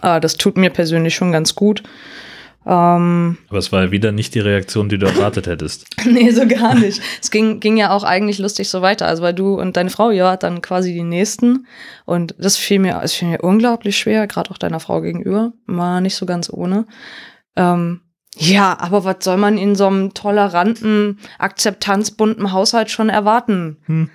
[0.03, 1.83] Äh, das tut mir persönlich schon ganz gut.
[2.67, 5.87] Ähm, Aber es war ja wieder nicht die Reaktion, die du erwartet hättest.
[6.05, 7.01] nee, so gar nicht.
[7.21, 9.07] es ging, ging ja auch eigentlich lustig so weiter.
[9.07, 11.67] Also weil du und deine Frau, ihr wart dann quasi die Nächsten.
[12.05, 15.53] Und das fiel mir, es fiel mir unglaublich schwer, gerade auch deiner Frau gegenüber.
[15.67, 16.87] War nicht so ganz ohne.
[17.57, 18.03] Ähm,
[18.37, 23.77] ja, aber was soll man in so einem toleranten, akzeptanzbunten Haushalt schon erwarten?
[23.87, 24.11] Hm.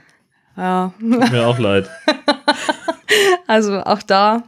[0.58, 0.94] Ja.
[1.00, 1.90] Tut mir auch leid.
[3.48, 4.44] also auch da,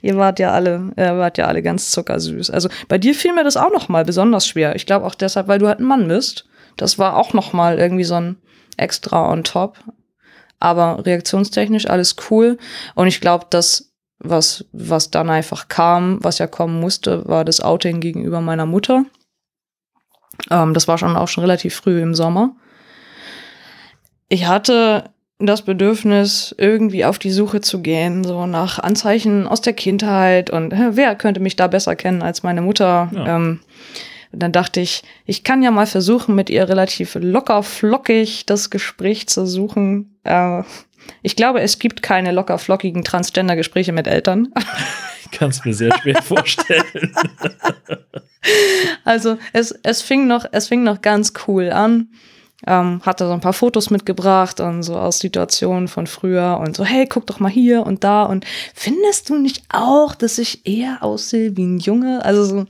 [0.00, 2.50] ihr wart ja alle, ihr wart ja alle ganz zuckersüß.
[2.50, 4.74] Also bei dir fiel mir das auch noch mal besonders schwer.
[4.74, 6.46] Ich glaube auch deshalb, weil du halt ein Mann bist.
[6.76, 8.36] Das war auch noch mal irgendwie so ein
[8.76, 9.78] extra on top.
[10.58, 12.58] Aber reaktionstechnisch alles cool.
[12.94, 13.91] Und ich glaube, dass
[14.22, 19.04] was, was dann einfach kam, was ja kommen musste, war das Outing gegenüber meiner Mutter.
[20.50, 22.54] Ähm, das war schon auch schon relativ früh im Sommer.
[24.28, 29.72] Ich hatte das Bedürfnis, irgendwie auf die Suche zu gehen, so nach Anzeichen aus der
[29.72, 33.10] Kindheit und äh, wer könnte mich da besser kennen als meine Mutter.
[33.12, 33.36] Ja.
[33.36, 33.60] Ähm,
[34.32, 39.28] dann dachte ich, ich kann ja mal versuchen, mit ihr relativ locker flockig das Gespräch
[39.28, 40.18] zu suchen.
[40.24, 40.62] Äh,
[41.22, 44.48] ich glaube, es gibt keine locker flockigen Transgender-Gespräche mit Eltern.
[45.24, 47.14] Ich kann es mir sehr schwer vorstellen.
[49.04, 52.08] also es, es, fing noch, es fing noch ganz cool an.
[52.64, 56.84] Ähm, hatte so ein paar Fotos mitgebracht und so aus Situationen von früher und so,
[56.84, 61.02] hey, guck doch mal hier und da und findest du nicht auch, dass ich eher
[61.02, 62.24] aussehe wie ein Junge?
[62.24, 62.66] Also so,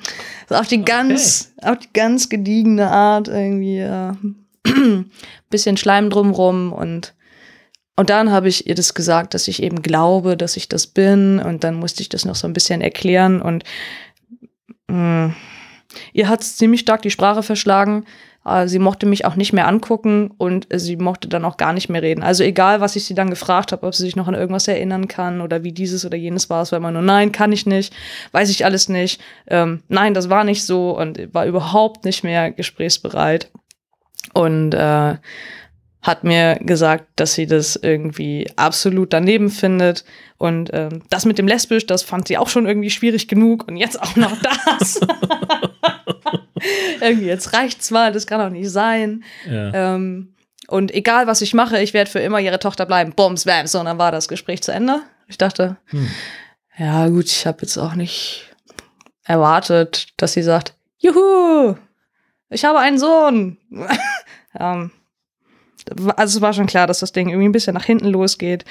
[0.49, 1.73] so auf die ganz, okay.
[1.73, 4.13] auf die ganz gediegene Art irgendwie, äh,
[5.51, 7.13] bisschen Schleim drumrum und
[7.97, 11.39] und dann habe ich ihr das gesagt, dass ich eben glaube, dass ich das bin.
[11.39, 13.43] Und dann musste ich das noch so ein bisschen erklären.
[13.43, 13.65] Und
[14.89, 15.35] mh, mm,
[16.15, 18.07] ihr hat ziemlich stark die Sprache verschlagen.
[18.47, 21.91] Äh, sie mochte mich auch nicht mehr angucken und sie mochte dann auch gar nicht
[21.91, 22.23] mehr reden.
[22.23, 25.07] Also egal, was ich sie dann gefragt habe, ob sie sich noch an irgendwas erinnern
[25.07, 27.95] kann oder wie dieses oder jenes war, es war immer nur, nein, kann ich nicht,
[28.33, 32.51] weiß ich alles nicht, ähm, nein, das war nicht so und war überhaupt nicht mehr
[32.51, 33.51] gesprächsbereit.
[34.35, 35.17] Und äh,
[36.03, 40.05] hat mir gesagt, dass sie das irgendwie absolut daneben findet.
[40.37, 43.69] Und ähm, das mit dem Lesbisch, das fand sie auch schon irgendwie schwierig genug.
[43.69, 44.37] Und jetzt auch noch
[44.79, 45.01] das.
[47.01, 49.23] irgendwie, jetzt reicht's mal, das kann doch nicht sein.
[49.49, 49.95] Ja.
[49.95, 50.35] Ähm,
[50.67, 53.13] und egal, was ich mache, ich werde für immer ihre Tochter bleiben.
[53.13, 53.75] Bums, bams.
[53.75, 55.03] Und dann war das Gespräch zu Ende.
[55.29, 56.09] Ich dachte, hm.
[56.79, 58.51] ja gut, ich habe jetzt auch nicht
[59.25, 61.77] erwartet, dass sie sagt, juhu,
[62.49, 63.59] ich habe einen Sohn.
[64.59, 64.91] ähm,
[66.17, 68.65] also es war schon klar, dass das Ding irgendwie ein bisschen nach hinten losgeht.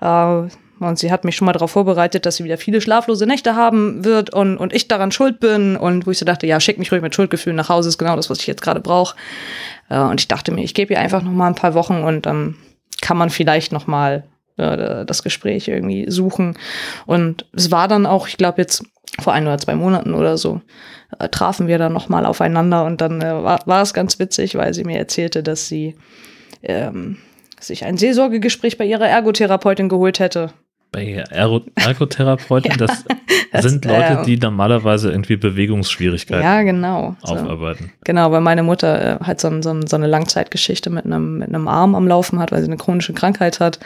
[0.00, 0.48] Äh,
[0.80, 4.04] und sie hat mich schon mal darauf vorbereitet, dass sie wieder viele schlaflose Nächte haben
[4.04, 5.76] wird und, und ich daran schuld bin.
[5.76, 8.16] Und wo ich so dachte, ja, schick mich ruhig mit Schuldgefühlen nach Hause, ist genau
[8.16, 9.16] das, was ich jetzt gerade brauche.
[9.88, 12.26] Äh, und ich dachte mir, ich gebe ihr einfach noch mal ein paar Wochen und
[12.26, 12.56] dann
[13.00, 14.24] kann man vielleicht noch mal
[14.56, 16.56] äh, das Gespräch irgendwie suchen.
[17.06, 18.84] Und es war dann auch, ich glaube jetzt
[19.20, 20.60] vor ein oder zwei Monaten oder so,
[21.18, 24.54] äh, trafen wir dann noch mal aufeinander und dann äh, war, war es ganz witzig,
[24.54, 25.96] weil sie mir erzählte, dass sie
[26.62, 27.16] ähm,
[27.60, 30.52] sich ein Seelsorgegespräch bei ihrer Ergotherapeutin geholt hätte.
[30.90, 32.76] Bei Ergo Ergotherapeutin, ja,
[33.52, 37.84] das, sind Leute, die normalerweise irgendwie Bewegungsschwierigkeiten ja, genau, aufarbeiten.
[37.84, 37.90] So.
[38.04, 41.68] Genau, weil meine Mutter äh, halt so, so, so, eine Langzeitgeschichte mit einem, mit einem
[41.68, 43.78] Arm am Laufen hat, weil sie eine chronische Krankheit hat.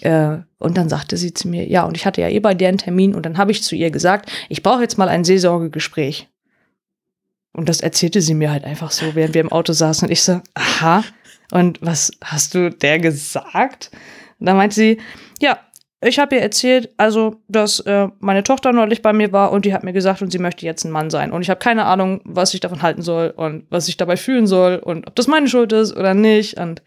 [0.00, 2.68] Äh, und dann sagte sie zu mir, ja, und ich hatte ja eh bei der
[2.68, 6.28] einen Termin und dann habe ich zu ihr gesagt, ich brauche jetzt mal ein Seelsorgegespräch.
[7.52, 10.08] Und das erzählte sie mir halt einfach so, während wir im Auto saßen.
[10.08, 11.04] Und ich so, aha,
[11.50, 13.90] und was hast du der gesagt?
[14.38, 15.00] Und dann meinte sie,
[15.40, 15.58] ja,
[16.00, 19.72] ich habe ihr erzählt, also, dass äh, meine Tochter neulich bei mir war und die
[19.72, 21.32] hat mir gesagt, und sie möchte jetzt ein Mann sein.
[21.32, 24.46] Und ich habe keine Ahnung, was ich davon halten soll und was ich dabei fühlen
[24.46, 26.58] soll und ob das meine Schuld ist oder nicht.
[26.58, 26.82] Und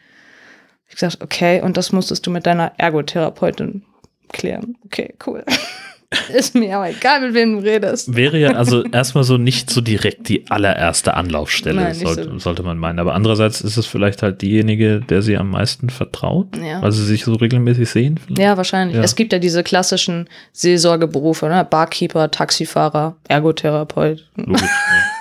[0.87, 3.83] ich gesagt, okay, und das musstest du mit deiner Ergotherapeutin
[4.31, 4.77] klären.
[4.85, 5.43] Okay, cool.
[6.33, 8.15] Ist mir aber egal, mit wem du redest.
[8.15, 12.39] Wäre ja also erstmal so nicht so direkt die allererste Anlaufstelle, Nein, sollte, so.
[12.39, 12.99] sollte man meinen.
[12.99, 16.81] Aber andererseits ist es vielleicht halt diejenige, der sie am meisten vertraut, Ja.
[16.81, 18.19] weil sie sich so regelmäßig sehen.
[18.37, 18.95] Ja, wahrscheinlich.
[18.95, 19.03] Ja.
[19.03, 21.67] Es gibt ja diese klassischen Seelsorgeberufe, ne?
[21.69, 24.25] Barkeeper, Taxifahrer, Ergotherapeut.
[24.37, 24.61] Logisch.
[24.61, 24.67] ja.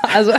[0.14, 0.32] Also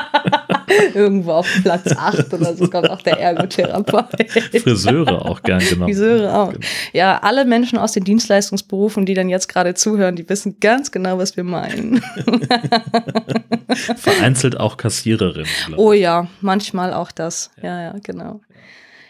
[0.94, 4.30] irgendwo auf Platz 8 oder so kommt auch der Ergotherapeut.
[4.62, 5.92] Friseure auch gern genommen.
[5.92, 6.52] Friseure auch.
[6.52, 6.66] Genau.
[6.92, 11.18] Ja, alle Menschen aus den Dienstleistungsberufen, die dann jetzt gerade zuhören, die wissen ganz genau,
[11.18, 12.02] was wir meinen.
[13.96, 15.46] Vereinzelt auch Kassiererinnen.
[15.76, 17.50] Oh ja, manchmal auch das.
[17.62, 18.40] Ja, ja, genau.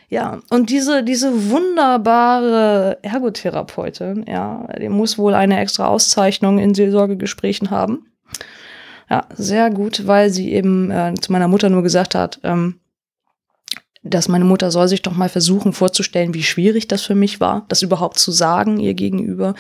[0.09, 7.71] Ja, und diese, diese wunderbare Ergotherapeutin, ja, die muss wohl eine extra Auszeichnung in Seelsorgegesprächen
[7.71, 8.07] haben.
[9.09, 12.81] Ja, sehr gut, weil sie eben äh, zu meiner Mutter nur gesagt hat, ähm,
[14.11, 17.67] dass meine Mutter soll sich doch mal versuchen vorzustellen, wie schwierig das für mich war,
[17.69, 19.55] das überhaupt zu sagen ihr gegenüber,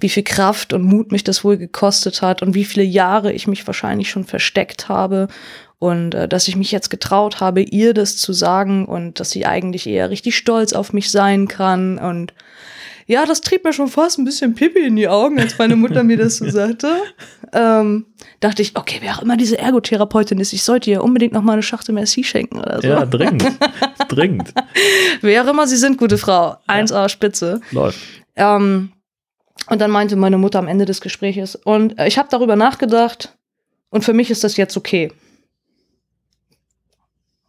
[0.00, 3.46] wie viel Kraft und Mut mich das wohl gekostet hat und wie viele Jahre ich
[3.46, 5.28] mich wahrscheinlich schon versteckt habe
[5.78, 9.46] und äh, dass ich mich jetzt getraut habe, ihr das zu sagen und dass sie
[9.46, 12.34] eigentlich eher richtig stolz auf mich sein kann und
[13.10, 16.04] ja, das trieb mir schon fast ein bisschen Pipi in die Augen, als meine Mutter
[16.04, 17.02] mir das so sagte.
[17.52, 18.06] Ähm,
[18.38, 21.54] dachte ich, okay, wer auch immer diese Ergotherapeutin ist, ich sollte ihr unbedingt noch mal
[21.54, 22.86] eine Schachtel Merci schenken oder so.
[22.86, 23.44] Ja, dringend.
[24.08, 24.54] dringend.
[25.22, 26.56] Wer auch immer sie sind, gute Frau.
[26.68, 27.60] 1A Spitze.
[27.72, 27.98] Läuft.
[28.36, 28.92] Ähm,
[29.66, 33.36] und dann meinte meine Mutter am Ende des Gespräches, und äh, ich habe darüber nachgedacht,
[33.88, 35.10] und für mich ist das jetzt okay.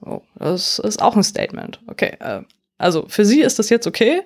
[0.04, 1.80] Oh, das ist auch ein Statement.
[1.86, 2.18] Okay.
[2.20, 2.42] Äh,
[2.80, 4.24] also für sie ist das jetzt okay.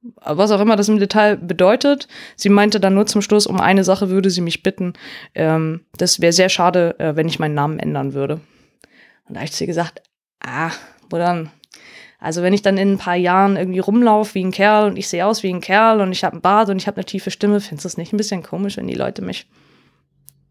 [0.00, 2.06] Was auch immer das im Detail bedeutet.
[2.36, 4.92] Sie meinte dann nur zum Schluss, um eine Sache würde sie mich bitten.
[5.34, 8.40] Ähm, das wäre sehr schade, äh, wenn ich meinen Namen ändern würde.
[9.26, 10.02] Und da habe ich zu ihr gesagt,
[10.40, 10.70] ah,
[11.10, 11.50] wo dann?
[12.20, 15.08] Also wenn ich dann in ein paar Jahren irgendwie rumlaufe wie ein Kerl und ich
[15.08, 17.30] sehe aus wie ein Kerl und ich habe einen Bart und ich habe eine tiefe
[17.30, 19.48] Stimme, findest du es nicht ein bisschen komisch, wenn die Leute mich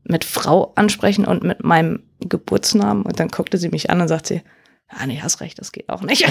[0.03, 3.03] mit Frau ansprechen und mit meinem Geburtsnamen?
[3.03, 4.41] Und dann guckte sie mich an und sagte sie,
[4.89, 6.25] ah nee, hast recht, das geht auch nicht.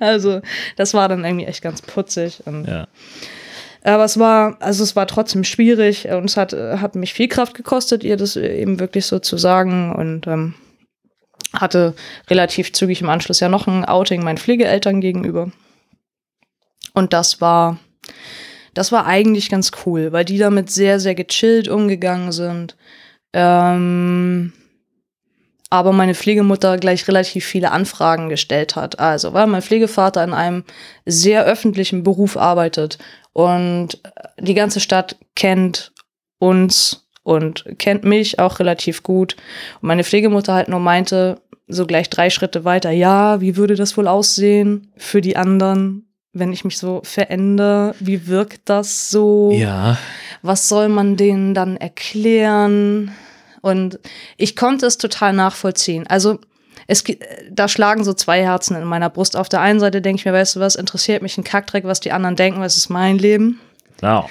[0.00, 0.40] also
[0.76, 2.42] das war dann irgendwie echt ganz putzig.
[2.46, 2.86] Ja.
[3.84, 7.54] aber es war, also es war trotzdem schwierig und es hat, hat mich viel Kraft
[7.54, 10.54] gekostet, ihr das eben wirklich so zu sagen und ähm,
[11.54, 11.94] hatte
[12.30, 15.50] relativ zügig im Anschluss ja noch ein Outing meinen Pflegeeltern gegenüber.
[16.94, 17.78] Und das war,
[18.74, 22.76] das war eigentlich ganz cool, weil die damit sehr, sehr gechillt umgegangen sind.
[23.32, 24.52] Ähm,
[25.72, 28.98] aber meine Pflegemutter gleich relativ viele Anfragen gestellt hat.
[28.98, 30.64] Also, weil mein Pflegevater in einem
[31.06, 32.98] sehr öffentlichen Beruf arbeitet
[33.32, 33.98] und
[34.38, 35.92] die ganze Stadt kennt
[36.38, 39.36] uns und kennt mich auch relativ gut.
[39.80, 43.96] Und meine Pflegemutter halt nur meinte, so gleich drei Schritte weiter, ja, wie würde das
[43.96, 47.94] wohl aussehen für die anderen, wenn ich mich so verändere?
[47.98, 49.50] Wie wirkt das so?
[49.54, 49.96] Ja.
[50.42, 53.10] was soll man denen dann erklären?
[53.62, 53.98] Und
[54.36, 56.06] ich konnte es total nachvollziehen.
[56.06, 56.38] Also
[56.86, 57.04] es,
[57.50, 59.36] da schlagen so zwei Herzen in meiner Brust.
[59.36, 62.00] Auf der einen Seite denke ich mir, weißt du was, interessiert mich ein Kackdreck, was
[62.00, 63.60] die anderen denken, was ist mein Leben.
[64.00, 64.28] Genau.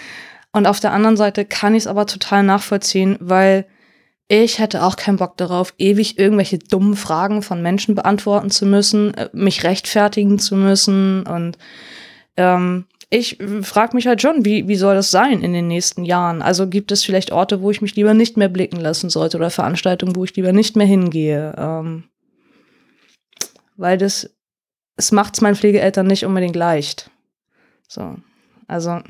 [0.51, 3.65] Und auf der anderen Seite kann ich es aber total nachvollziehen, weil
[4.27, 9.13] ich hätte auch keinen Bock darauf, ewig irgendwelche dummen Fragen von Menschen beantworten zu müssen,
[9.13, 11.23] äh, mich rechtfertigen zu müssen.
[11.23, 11.57] Und
[12.37, 16.41] ähm, ich frage mich halt schon, wie, wie soll das sein in den nächsten Jahren?
[16.41, 19.49] Also gibt es vielleicht Orte, wo ich mich lieber nicht mehr blicken lassen sollte oder
[19.49, 21.53] Veranstaltungen, wo ich lieber nicht mehr hingehe?
[21.57, 22.05] Ähm,
[23.75, 24.29] weil das,
[24.95, 27.11] es macht es meinen Pflegeeltern nicht unbedingt leicht.
[27.85, 28.15] So,
[28.67, 29.01] also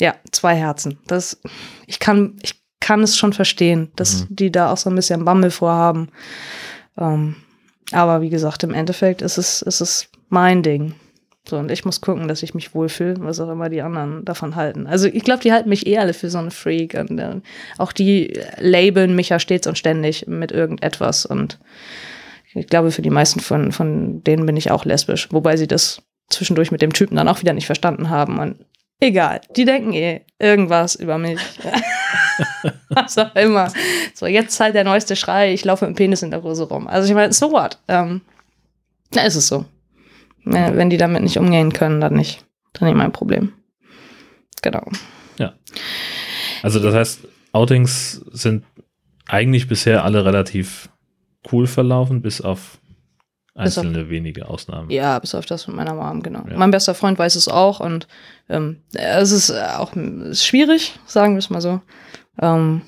[0.00, 0.98] ja, zwei Herzen.
[1.06, 1.40] Das,
[1.86, 4.36] ich kann, ich kann es schon verstehen, dass Mhm.
[4.36, 6.08] die da auch so ein bisschen Bammel vorhaben.
[6.98, 7.36] Ähm,
[7.92, 10.96] aber wie gesagt, im Endeffekt ist es, ist es mein Ding.
[11.46, 14.56] So, und ich muss gucken, dass ich mich wohlfühle, was auch immer die anderen davon
[14.56, 14.86] halten.
[14.86, 16.94] Also ich glaube, die halten mich eh alle für so einen Freak.
[16.94, 17.40] Und äh,
[17.76, 21.26] auch die labeln mich ja stets und ständig mit irgendetwas.
[21.26, 21.58] Und
[22.54, 25.28] ich glaube, für die meisten von, von denen bin ich auch lesbisch.
[25.32, 28.38] Wobei sie das zwischendurch mit dem Typen dann auch wieder nicht verstanden haben.
[28.38, 28.64] Und
[29.00, 31.40] egal, die denken eh irgendwas über mich.
[32.88, 33.70] Was auch immer.
[34.14, 36.86] So, jetzt halt der neueste Schrei, ich laufe mit dem Penis in der Hose rum.
[36.86, 37.78] Also ich meine, so what?
[37.88, 38.20] Ähm,
[39.10, 39.64] da ist es so.
[40.44, 42.44] Wenn, die damit nicht umgehen können, dann nicht.
[42.74, 43.52] Dann nicht mein Problem.
[44.62, 44.82] Genau.
[46.62, 48.64] Also das heißt, Outings sind
[49.28, 50.88] eigentlich bisher alle relativ
[51.52, 52.78] cool verlaufen, bis auf
[53.54, 54.88] Bis auf- einzelne wenige Ausnahmen.
[54.90, 56.42] Ja, bis auf das mit meiner Mom, genau.
[56.48, 56.56] Ja.
[56.56, 58.08] Mein bester Freund weiß es auch und
[58.48, 59.92] ähm, es ist auch
[60.32, 61.82] schwierig, sagen wir es mal so.
[62.40, 62.80] Ähm,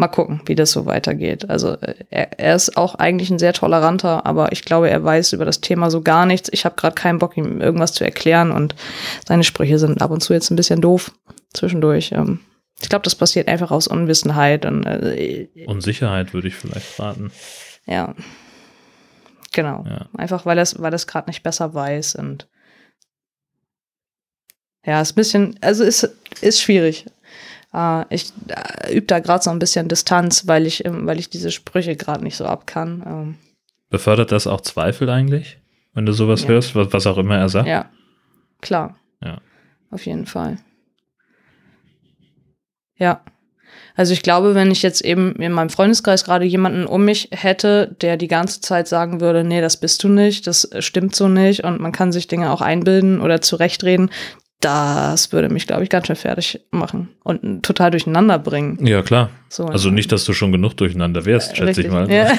[0.00, 1.48] mal gucken, wie das so weitergeht.
[1.48, 5.32] Also äh, er, er ist auch eigentlich ein sehr toleranter, aber ich glaube, er weiß
[5.32, 6.48] über das Thema so gar nichts.
[6.52, 8.74] Ich habe gerade keinen Bock, ihm irgendwas zu erklären und
[9.26, 11.12] seine Sprüche sind ab und zu jetzt ein bisschen doof
[11.52, 12.12] zwischendurch.
[12.12, 12.40] Ähm,
[12.80, 17.30] ich glaube, das passiert einfach aus Unwissenheit und äh, Unsicherheit würde ich vielleicht raten.
[17.86, 18.14] ja.
[19.52, 19.84] Genau.
[19.84, 20.08] Ja.
[20.16, 22.48] Einfach weil das, weil das gerade nicht besser weiß und
[24.86, 26.08] ja, ist ein bisschen, also ist,
[26.40, 27.06] ist schwierig.
[27.72, 31.50] Äh, ich äh, übe da gerade so ein bisschen Distanz, weil ich, weil ich diese
[31.50, 33.02] Sprüche gerade nicht so ab kann.
[33.06, 33.34] Ähm,
[33.90, 35.58] Befördert das auch Zweifel eigentlich,
[35.94, 36.48] wenn du sowas Ja.
[36.50, 37.68] hörst, was, was auch immer er sagt?
[37.68, 37.86] ja,
[38.60, 38.96] klar.
[39.22, 39.38] Ja.
[39.90, 40.56] Auf jeden Fall.
[42.96, 43.20] Ja.
[43.96, 47.96] Also ich glaube, wenn ich jetzt eben in meinem Freundeskreis gerade jemanden um mich hätte,
[48.00, 51.64] der die ganze Zeit sagen würde, nee, das bist du nicht, das stimmt so nicht
[51.64, 54.10] und man kann sich Dinge auch einbilden oder zurechtreden,
[54.60, 58.86] das würde mich, glaube ich, ganz schön fertig machen und total durcheinander bringen.
[58.86, 59.30] Ja, klar.
[59.48, 61.92] So, Also nicht, dass du schon genug durcheinander wärst, schätze ich Richtig.
[61.92, 62.10] mal.
[62.10, 62.32] Ja.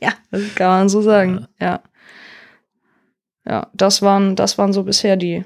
[0.00, 1.46] ja, das kann man so sagen.
[1.60, 1.80] Ja.
[3.48, 5.44] Ja, das waren, das waren so bisher die,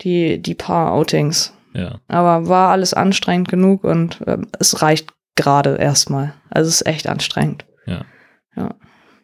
[0.00, 1.52] die, die paar Outings.
[1.74, 2.00] Ja.
[2.08, 6.34] Aber war alles anstrengend genug und ähm, es reicht gerade erstmal.
[6.50, 7.64] Also es ist echt anstrengend.
[7.86, 8.02] Ja.
[8.56, 8.74] Ja.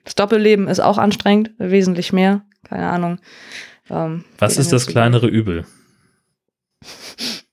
[0.04, 2.42] Das Doppelleben ist auch anstrengend, wesentlich mehr.
[2.68, 3.18] Keine Ahnung.
[3.90, 5.66] Ähm, Was ist das kleinere Übel?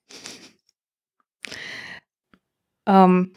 [2.87, 3.33] Ähm,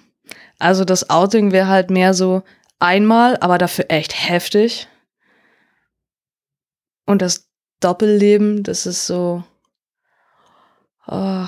[0.58, 2.42] also das Outing wäre halt mehr so
[2.78, 4.88] einmal, aber dafür echt heftig.
[7.06, 7.48] Und das
[7.80, 9.42] Doppelleben, das ist so
[11.06, 11.46] oh,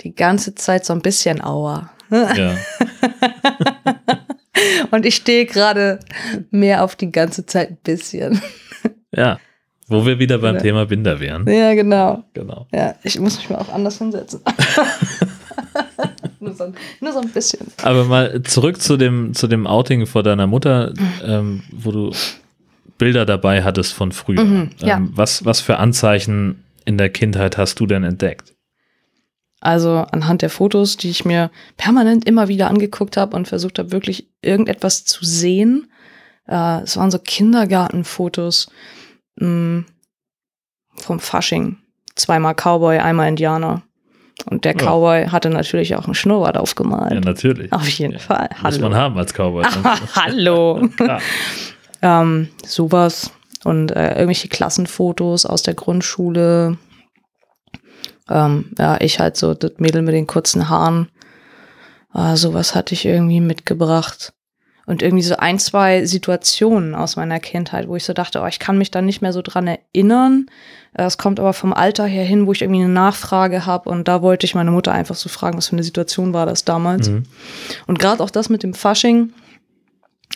[0.00, 1.90] die ganze Zeit so ein bisschen Aua.
[2.10, 2.58] Ja.
[4.90, 6.00] Und ich stehe gerade
[6.50, 8.40] mehr auf die ganze Zeit ein bisschen.
[9.14, 9.38] ja.
[9.88, 10.60] Wo wir wieder beim Ja.
[10.60, 11.48] Thema Binder wären.
[11.48, 12.22] Ja, genau.
[12.32, 12.68] Genau.
[12.72, 14.40] Ja, ich muss mich mal auch anders hinsetzen.
[16.40, 17.66] nur, so, ein- nur so ein bisschen.
[17.82, 20.92] Aber mal zurück zu dem, zu dem Outing vor deiner Mutter,
[21.24, 22.12] ähm, wo du
[22.98, 24.44] Bilder dabei hattest von früher.
[24.44, 24.96] Mhm, ja.
[24.96, 28.54] ähm, was, was für Anzeichen in der Kindheit hast du denn entdeckt?
[29.60, 33.92] Also anhand der Fotos, die ich mir permanent immer wieder angeguckt habe und versucht habe,
[33.92, 35.90] wirklich irgendetwas zu sehen.
[36.48, 38.70] Äh, es waren so Kindergartenfotos
[39.36, 39.84] mh,
[40.96, 41.76] vom Fasching.
[42.14, 43.82] Zweimal Cowboy, einmal Indianer.
[44.46, 44.78] Und der Ja.
[44.86, 47.12] Cowboy hatte natürlich auch einen Schnurrbart aufgemalt.
[47.12, 47.70] Ja, natürlich.
[47.72, 48.48] Auf jeden Fall.
[48.62, 49.64] Muss man haben als Cowboy.
[50.14, 50.88] Hallo.
[50.96, 51.20] Klar.
[52.00, 53.30] Ähm, sowas.
[53.64, 56.78] Und äh, irgendwelche Klassenfotos aus der Grundschule.
[58.30, 61.08] Ähm, ja, ich halt so das Mädel mit den kurzen Haaren.
[62.14, 64.32] Äh, sowas hatte ich irgendwie mitgebracht.
[64.86, 68.58] Und irgendwie so ein, zwei Situationen aus meiner Kindheit, wo ich so dachte, oh, ich
[68.58, 70.46] kann mich da nicht mehr so dran erinnern.
[70.94, 73.88] Äh, Es kommt aber vom Alter her hin, wo ich irgendwie eine Nachfrage habe.
[73.88, 76.64] Und da wollte ich meine Mutter einfach so fragen, was für eine Situation war das
[76.64, 77.08] damals.
[77.08, 77.24] Mhm.
[77.86, 79.32] Und gerade auch das mit dem Fasching,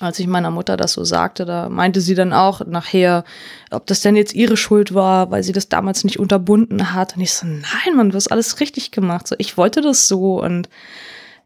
[0.00, 3.24] als ich meiner Mutter das so sagte, da meinte sie dann auch nachher,
[3.70, 7.16] ob das denn jetzt ihre Schuld war, weil sie das damals nicht unterbunden hat.
[7.16, 9.28] Und ich so, nein, Mann, du hast alles richtig gemacht.
[9.28, 10.68] So, ich wollte das so und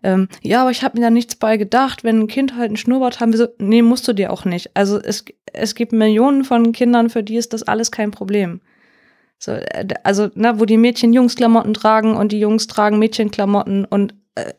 [0.03, 2.77] ähm, ja, aber ich habe mir da nichts bei gedacht, wenn ein Kind halt einen
[2.77, 4.71] Schnurrbart haben will, so, nee, musst du dir auch nicht.
[4.75, 8.61] Also es, es gibt Millionen von Kindern, für die ist das alles kein Problem.
[9.39, 14.15] So, äh, also, ne, wo die Mädchen Jungsklamotten tragen und die Jungs tragen Mädchenklamotten und
[14.37, 14.53] äh,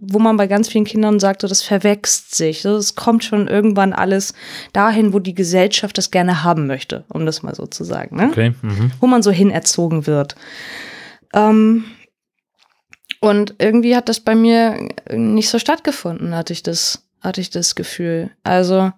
[0.00, 2.64] wo man bei ganz vielen Kindern sagt, so, das verwächst sich.
[2.64, 4.34] Es kommt schon irgendwann alles
[4.72, 8.16] dahin, wo die Gesellschaft das gerne haben möchte, um das mal so zu sagen.
[8.16, 8.28] Ne?
[8.30, 8.54] Okay.
[8.62, 8.92] Mhm.
[9.00, 10.36] wo man so hinerzogen wird.
[11.34, 11.84] Ähm,
[13.20, 17.74] und irgendwie hat das bei mir nicht so stattgefunden, hatte ich das, hatte ich das
[17.74, 18.30] Gefühl.
[18.44, 18.92] Also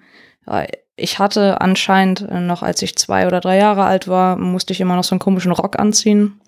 [0.47, 4.73] ja, ich hatte anscheinend äh, noch, als ich zwei oder drei Jahre alt war, musste
[4.73, 6.41] ich immer noch so einen komischen Rock anziehen.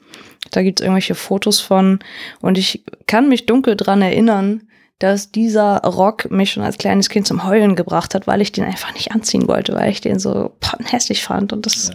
[0.51, 2.01] Da gibt's irgendwelche Fotos von.
[2.41, 4.63] Und ich kann mich dunkel dran erinnern,
[4.99, 8.65] dass dieser Rock mich schon als kleines Kind zum Heulen gebracht hat, weil ich den
[8.65, 10.53] einfach nicht anziehen wollte, weil ich den so
[10.85, 11.95] hässlich fand und das Ja.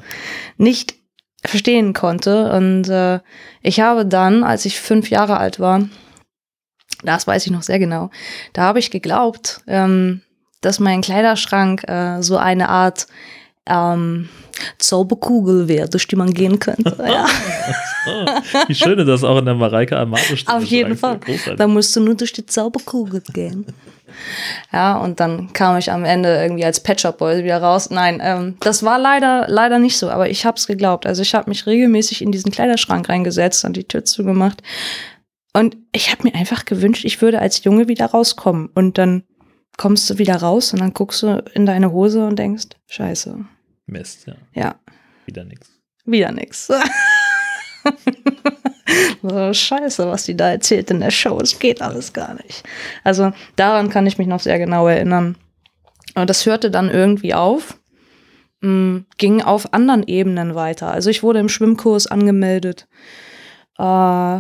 [0.58, 0.96] nicht
[1.46, 2.52] verstehen konnte.
[2.54, 3.20] Und äh,
[3.62, 5.88] ich habe dann, als ich fünf Jahre alt war,
[7.04, 8.10] das weiß ich noch sehr genau,
[8.54, 10.22] da habe ich geglaubt, ähm,
[10.62, 13.06] dass mein Kleiderschrank äh, so eine Art
[13.68, 14.30] ähm,
[14.78, 16.96] Zauberkugel wäre, durch die man gehen könnte.
[17.06, 17.26] ja.
[18.68, 20.22] Wie schön, dass auch in der Mareike Amado.
[20.48, 21.20] Auf jeden Fall.
[21.58, 23.66] Da musst du nur durch die Zauberkugel gehen.
[24.72, 27.90] Ja, und dann kam ich am Ende irgendwie als Pet Shop Boy wieder raus.
[27.90, 31.06] Nein, ähm, das war leider, leider nicht so, aber ich hab's geglaubt.
[31.06, 34.62] Also ich habe mich regelmäßig in diesen Kleiderschrank reingesetzt und die Tür zugemacht.
[35.54, 38.70] Und ich habe mir einfach gewünscht, ich würde als Junge wieder rauskommen.
[38.74, 39.24] Und dann
[39.78, 43.46] kommst du wieder raus und dann guckst du in deine Hose und denkst, scheiße.
[43.88, 44.36] Mist, ja.
[44.54, 44.76] Ja,
[45.26, 45.70] Wieder nix.
[46.06, 46.68] wieder nix.
[49.22, 51.40] so, scheiße, was die da erzählt in der Show.
[51.40, 52.64] Es geht alles gar nicht.
[53.04, 55.38] Also daran kann ich mich noch sehr genau erinnern.
[56.16, 57.78] Und das hörte dann irgendwie auf,
[58.62, 60.92] mh, ging auf anderen Ebenen weiter.
[60.92, 62.88] Also ich wurde im Schwimmkurs angemeldet.
[63.78, 64.40] Äh,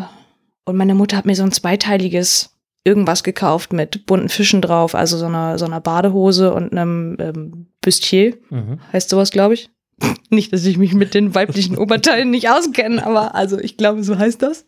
[0.67, 2.54] und meine Mutter hat mir so ein zweiteiliges
[2.85, 7.67] irgendwas gekauft mit bunten Fischen drauf, also so einer, so einer Badehose und einem ähm,
[7.81, 8.37] Bustier.
[8.49, 8.79] Mhm.
[8.93, 9.69] Heißt sowas, glaube ich.
[10.29, 14.17] Nicht, dass ich mich mit den weiblichen Oberteilen nicht auskenne, aber also ich glaube, so
[14.17, 14.65] heißt das.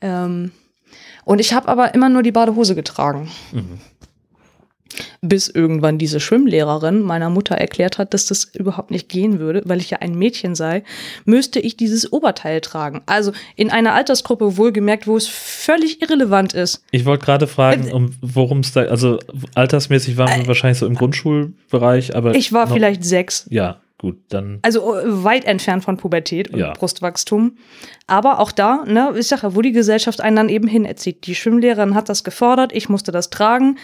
[0.00, 0.50] Ähm,
[1.24, 3.30] und ich habe aber immer nur die Badehose getragen.
[3.52, 3.80] Mhm.
[5.20, 9.78] Bis irgendwann diese Schwimmlehrerin meiner Mutter erklärt hat, dass das überhaupt nicht gehen würde, weil
[9.80, 10.82] ich ja ein Mädchen sei,
[11.24, 13.02] müsste ich dieses Oberteil tragen.
[13.06, 16.82] Also in einer Altersgruppe wohlgemerkt, wo es völlig irrelevant ist.
[16.90, 19.18] Ich wollte gerade fragen, um worum es da, also
[19.54, 22.34] altersmäßig waren wir wahrscheinlich so im Grundschulbereich, aber.
[22.34, 23.46] Äh, Ich war noch- vielleicht sechs.
[23.50, 24.58] Ja, gut, dann.
[24.62, 26.72] Also äh, weit entfernt von Pubertät und Ja.
[26.72, 27.56] Brustwachstum.
[28.06, 31.26] Aber auch da, ne, ich sage ja, wo die Gesellschaft einen dann eben hinerzieht.
[31.26, 33.76] Die Schwimmlehrerin hat das gefordert, ich musste das tragen.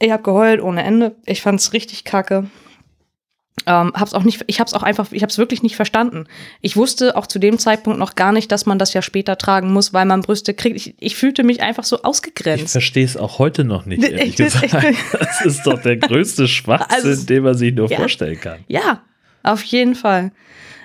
[0.00, 1.16] Ich habe geheult ohne Ende.
[1.26, 2.48] Ich fand's richtig kacke.
[3.66, 6.26] Ähm, hab's auch nicht, ich hab's auch einfach, ich hab's wirklich nicht verstanden.
[6.60, 9.72] Ich wusste auch zu dem Zeitpunkt noch gar nicht, dass man das ja später tragen
[9.72, 10.76] muss, weil man Brüste kriegt.
[10.76, 12.70] Ich, ich fühlte mich einfach so Ich ausgegrenzt.
[12.70, 14.96] verstehe es auch heute noch nicht, Ich- ehrlich ich- ich- gesagt.
[15.18, 17.96] Das ist doch der größte Schwachsinn, Also, den man sich nur ja.
[17.98, 18.60] vorstellen kann.
[18.68, 19.02] Ja,
[19.42, 20.30] auf jeden Fall.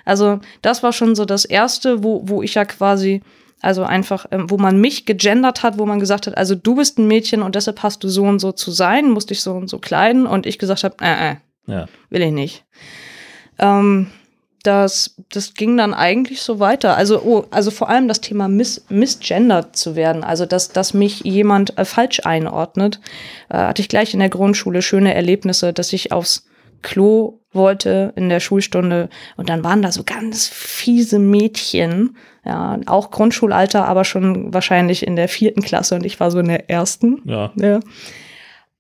[0.04, 3.22] Also das war schon so das Erste, wo, wo ich ja quasi,
[3.64, 7.00] also einfach, ähm, wo man mich gegendert hat, wo man gesagt hat, also du bist
[7.00, 9.70] ein Mädchen und deshalb hast du so und so zu sein, musst dich so und
[9.70, 11.36] so kleiden und ich gesagt habe, äh, äh,
[11.66, 11.88] Ja.
[12.10, 12.66] will ich nicht.
[13.60, 14.08] Ähm,
[14.64, 16.96] das, das ging dann eigentlich so weiter.
[16.96, 21.22] Also, oh, also vor allem das Thema miss, misgendert zu werden, also dass, dass mich
[21.22, 23.02] jemand äh, falsch einordnet,
[23.50, 26.46] äh, hatte ich gleich in der Grundschule schöne Erlebnisse, dass ich aufs
[26.82, 32.16] Klo wollte in der Schulstunde und dann waren da so ganz fiese Mädchen,
[32.46, 36.48] ja, auch Grundschulalter, aber schon wahrscheinlich in der vierten Klasse und ich war so in
[36.48, 37.22] der ersten.
[37.26, 37.52] Ja.
[37.56, 37.80] Ja.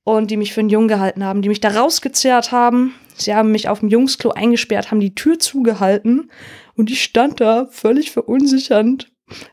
[0.03, 2.93] Und die mich für einen Jungen gehalten haben, die mich da rausgezerrt haben.
[3.16, 6.30] Sie haben mich auf dem Jungsklo eingesperrt, haben die Tür zugehalten
[6.76, 9.11] und ich stand da völlig verunsichernd,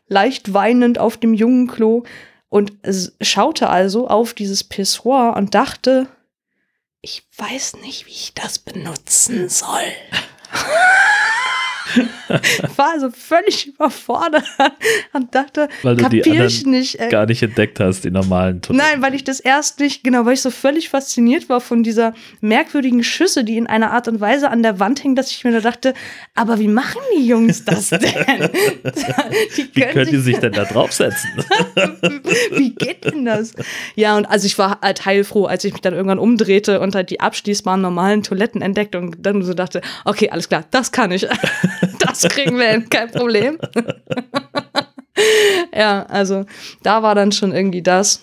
[0.08, 2.04] leicht weinend auf dem Jungenklo
[2.48, 2.72] und
[3.20, 6.08] schaute also auf dieses Pissoir und dachte,
[7.00, 9.84] ich weiß nicht, wie ich das benutzen soll.
[12.76, 14.44] War also völlig überfordert
[15.12, 16.98] und dachte, Weil du die anderen nicht.
[17.00, 18.88] äh, Gar nicht entdeckt hast, die normalen Toiletten.
[18.90, 22.14] Nein, weil ich das erst nicht, genau, weil ich so völlig fasziniert war von dieser
[22.40, 25.52] merkwürdigen Schüsse, die in einer Art und Weise an der Wand hing, dass ich mir
[25.52, 25.94] da dachte,
[26.34, 28.00] aber wie machen die Jungs das denn?
[29.56, 31.30] die Wie können die sich denn da draufsetzen?
[32.52, 33.52] wie geht denn das?
[33.96, 37.10] Ja, und also ich war halt heilfroh, als ich mich dann irgendwann umdrehte und halt
[37.10, 41.26] die abschließbaren normalen Toiletten entdeckte und dann so dachte, okay, alles klar, das kann ich.
[42.20, 43.58] Das kriegen wir hin, kein Problem.
[45.74, 46.44] ja, also
[46.82, 48.22] da war dann schon irgendwie das.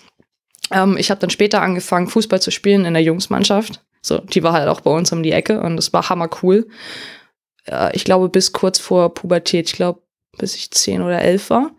[0.70, 3.82] Ähm, ich habe dann später angefangen, Fußball zu spielen in der Jungsmannschaft.
[4.02, 6.68] So, die war halt auch bei uns um die Ecke und das war hammer cool.
[7.66, 10.02] Äh, ich glaube, bis kurz vor Pubertät, ich glaube,
[10.38, 11.72] bis ich zehn oder elf war.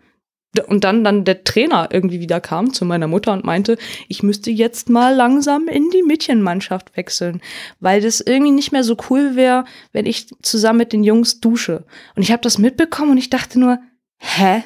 [0.66, 3.78] Und dann, dann der Trainer irgendwie wieder kam zu meiner Mutter und meinte,
[4.08, 7.40] ich müsste jetzt mal langsam in die Mädchenmannschaft wechseln,
[7.78, 11.84] weil das irgendwie nicht mehr so cool wäre, wenn ich zusammen mit den Jungs dusche.
[12.16, 13.78] Und ich habe das mitbekommen und ich dachte nur,
[14.18, 14.64] hä?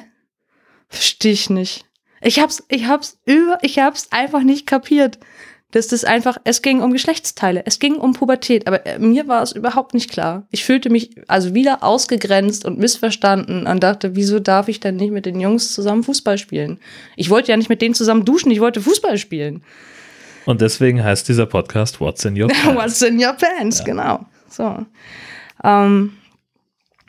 [0.87, 1.85] Verstehe ich nicht.
[2.21, 5.19] Ich hab's, ich hab's über, ich hab's einfach nicht kapiert.
[5.75, 9.43] Dass das einfach, es ging um Geschlechtsteile, es ging um Pubertät, aber äh, mir war
[9.43, 10.47] es überhaupt nicht klar.
[10.49, 15.11] Ich fühlte mich also wieder ausgegrenzt und missverstanden und dachte, wieso darf ich denn nicht
[15.11, 16.79] mit den Jungs zusammen Fußball spielen?
[17.17, 19.63] Ich wollte ja nicht mit denen zusammen duschen, ich wollte Fußball spielen.
[20.45, 22.75] Und deswegen heißt dieser Podcast What's in Your Pants?
[22.75, 24.25] What's in your pants, genau.
[24.47, 24.85] So.
[25.61, 26.13] Ähm,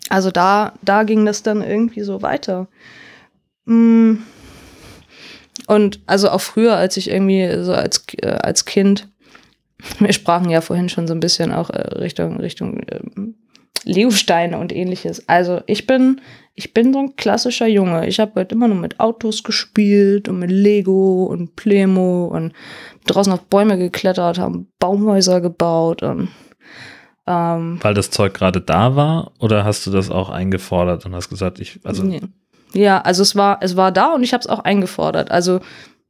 [0.08, 2.66] also da, da ging das dann irgendwie so weiter.
[3.66, 4.14] Mm.
[5.66, 9.08] Und also auch früher, als ich irgendwie so als, äh, als Kind,
[9.98, 13.34] wir sprachen ja vorhin schon so ein bisschen auch äh, Richtung, Richtung ähm,
[13.84, 15.28] Legosteine und ähnliches.
[15.28, 16.20] Also ich bin,
[16.54, 18.06] ich bin so ein klassischer Junge.
[18.08, 22.52] Ich habe halt immer nur mit Autos gespielt und mit Lego und Plemo und
[23.06, 26.28] draußen auf Bäume geklettert, haben Baumhäuser gebaut und
[27.28, 29.32] ähm, Weil das Zeug gerade da war?
[29.40, 32.20] Oder hast du das auch eingefordert und hast gesagt, ich, also nee.
[32.72, 35.30] Ja, also es war, es war da und ich habe es auch eingefordert.
[35.30, 35.60] Also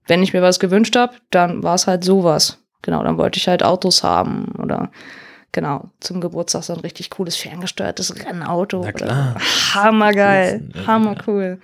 [0.06, 2.58] wenn ich mir was gewünscht habe, dann war es halt sowas.
[2.82, 4.90] Genau, dann wollte ich halt Autos haben oder
[5.52, 8.82] genau, zum Geburtstag so ein richtig cooles ferngesteuertes Rennauto.
[8.84, 9.34] Na klar.
[9.34, 9.40] Oder,
[9.74, 10.86] hammergeil, ja.
[10.86, 11.58] hammercool.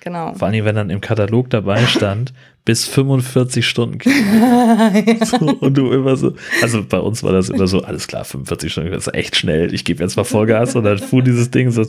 [0.00, 0.32] Genau.
[0.34, 2.32] Vor allem, wenn dann im Katalog dabei stand,
[2.64, 3.98] bis 45 Stunden.
[5.24, 8.70] so, und du immer so, also bei uns war das immer so, alles klar, 45
[8.70, 11.70] Stunden, das ist echt schnell, ich gebe jetzt mal Vollgas und dann fuhr dieses Ding
[11.70, 11.84] so,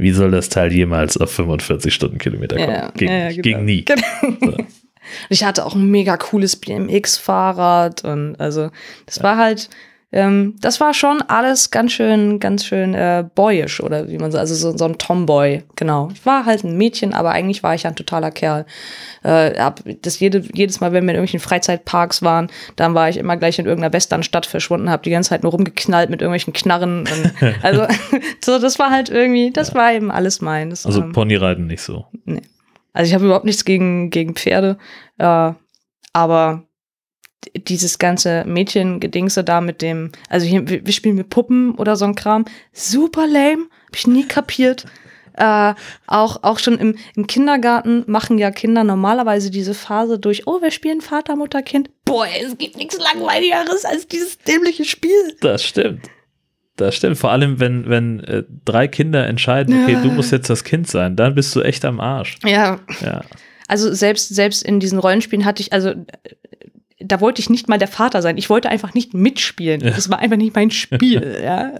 [0.00, 2.70] wie soll das Teil jemals auf 45 Stundenkilometer kommen?
[2.70, 3.42] Ja, ging, ja, ja, genau.
[3.42, 3.84] ging nie.
[4.40, 4.56] Genau.
[5.28, 8.70] Ich hatte auch ein mega cooles BMX-Fahrrad und also
[9.06, 9.68] das war halt,
[10.12, 14.40] ähm, das war schon alles ganz schön, ganz schön äh, boyish oder wie man sagt,
[14.40, 16.08] also so, so ein Tomboy, genau.
[16.12, 18.66] Ich war halt ein Mädchen, aber eigentlich war ich ja ein totaler Kerl.
[19.22, 23.18] Äh, hab das jede, jedes Mal, wenn wir in irgendwelchen Freizeitparks waren, dann war ich
[23.18, 27.00] immer gleich in irgendeiner Westernstadt verschwunden, habe die ganze Zeit nur rumgeknallt mit irgendwelchen Knarren.
[27.00, 27.32] Und,
[27.62, 27.86] also
[28.44, 30.86] so, das war halt irgendwie, das war eben alles meins.
[30.86, 32.06] Also Ähm, Ponyreiten nicht so.
[32.92, 34.76] also ich habe überhaupt nichts gegen, gegen Pferde,
[35.18, 35.52] äh,
[36.12, 36.64] aber
[37.54, 42.14] dieses ganze Mädchengedingse da mit dem, also hier, wir, spielen mit Puppen oder so ein
[42.14, 44.84] Kram, super lame, hab ich nie kapiert.
[45.34, 45.74] Äh,
[46.06, 50.70] auch, auch schon im, im Kindergarten machen ja Kinder normalerweise diese Phase durch, oh, wir
[50.70, 51.88] spielen Vater, Mutter, Kind.
[52.04, 55.36] Boah, es gibt nichts langweiligeres als dieses dämliche Spiel.
[55.40, 56.10] Das stimmt.
[56.76, 57.18] Das stimmt.
[57.18, 60.00] Vor allem, wenn, wenn äh, drei Kinder entscheiden, okay, Ja.
[60.02, 62.38] du musst jetzt das Kind sein, dann bist du echt am Arsch.
[62.44, 63.22] Ja, Ja.
[63.68, 65.96] Also selbst, selbst in diesen Rollenspielen hatte ich, also äh,
[67.02, 68.36] da wollte ich nicht mal der Vater sein.
[68.36, 69.80] Ich wollte einfach nicht mitspielen.
[69.80, 69.90] Ja.
[69.90, 71.40] Das war einfach nicht mein Spiel.
[71.42, 71.72] ja.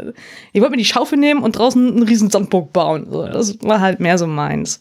[0.52, 3.06] Ich wollte mir die Schaufel nehmen und draußen einen riesen Sandburg bauen.
[3.10, 4.80] So, Das war halt mehr so meins.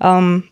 [0.00, 0.44] Ähm,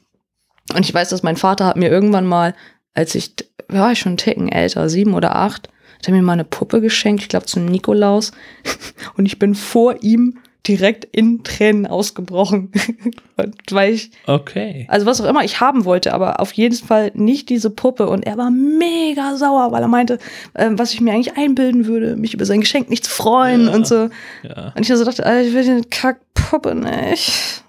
[0.75, 2.55] und ich weiß, dass mein Vater hat mir irgendwann mal,
[2.95, 3.35] als ich,
[3.69, 5.69] war ich schon einen Ticken älter, sieben oder acht,
[5.99, 8.33] hat er mir mal eine Puppe geschenkt, ich glaube zum Nikolaus.
[9.17, 12.71] Und ich bin vor ihm direkt in Tränen ausgebrochen.
[13.37, 14.87] Und weil ich Okay.
[14.89, 18.09] also was auch immer ich haben wollte, aber auf jeden Fall nicht diese Puppe.
[18.09, 20.19] Und er war mega sauer, weil er meinte,
[20.55, 23.75] ähm, was ich mir eigentlich einbilden würde, mich über sein Geschenk nicht zu freuen Ja.
[23.75, 24.09] und so.
[24.43, 24.73] Ja.
[24.77, 27.65] Und ich so dachte, Alter, ich will die Kackpuppe nicht.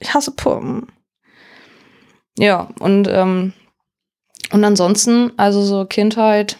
[0.00, 0.88] Ich hasse Puppen.
[2.36, 3.52] Ja, und, ähm,
[4.52, 6.58] und ansonsten, also so Kindheit,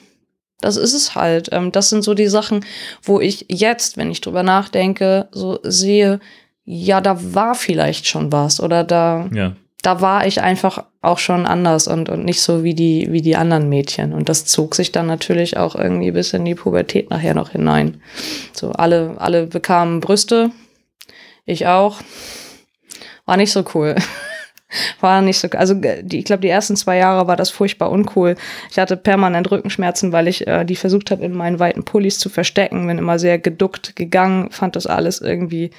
[0.65, 1.51] das ist es halt.
[1.53, 2.65] Ähm, das sind so die Sachen,
[3.03, 6.21] wo ich jetzt, wenn ich drüber nachdenke, so sehe,
[6.65, 9.53] ja, da war vielleicht schon was oder da, Ja.
[9.83, 13.37] da war ich einfach auch schon anders und, und nicht so wie die, wie die
[13.37, 14.15] anderen Mädchen.
[14.15, 18.01] Und das zog sich dann natürlich auch irgendwie bis in die Pubertät nachher noch hinein.
[18.55, 20.51] So, alle, alle bekamen Brüste.
[21.45, 21.99] Ich auch.
[23.27, 23.95] War nicht so cool.
[25.01, 28.37] War nicht so, also die, ich glaube, die ersten zwei Jahre war das furchtbar uncool.
[28.71, 32.29] Ich hatte permanent Rückenschmerzen, weil ich äh, die versucht habe, in meinen weiten Pullis zu
[32.29, 32.87] verstecken.
[32.87, 35.71] Bin immer sehr geduckt gegangen, fand das alles irgendwie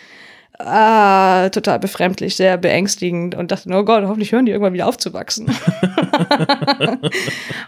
[0.59, 5.47] ah, total befremdlich, sehr beängstigend und dachte, oh Gott, hoffentlich hören die irgendwann wieder aufzuwachsen.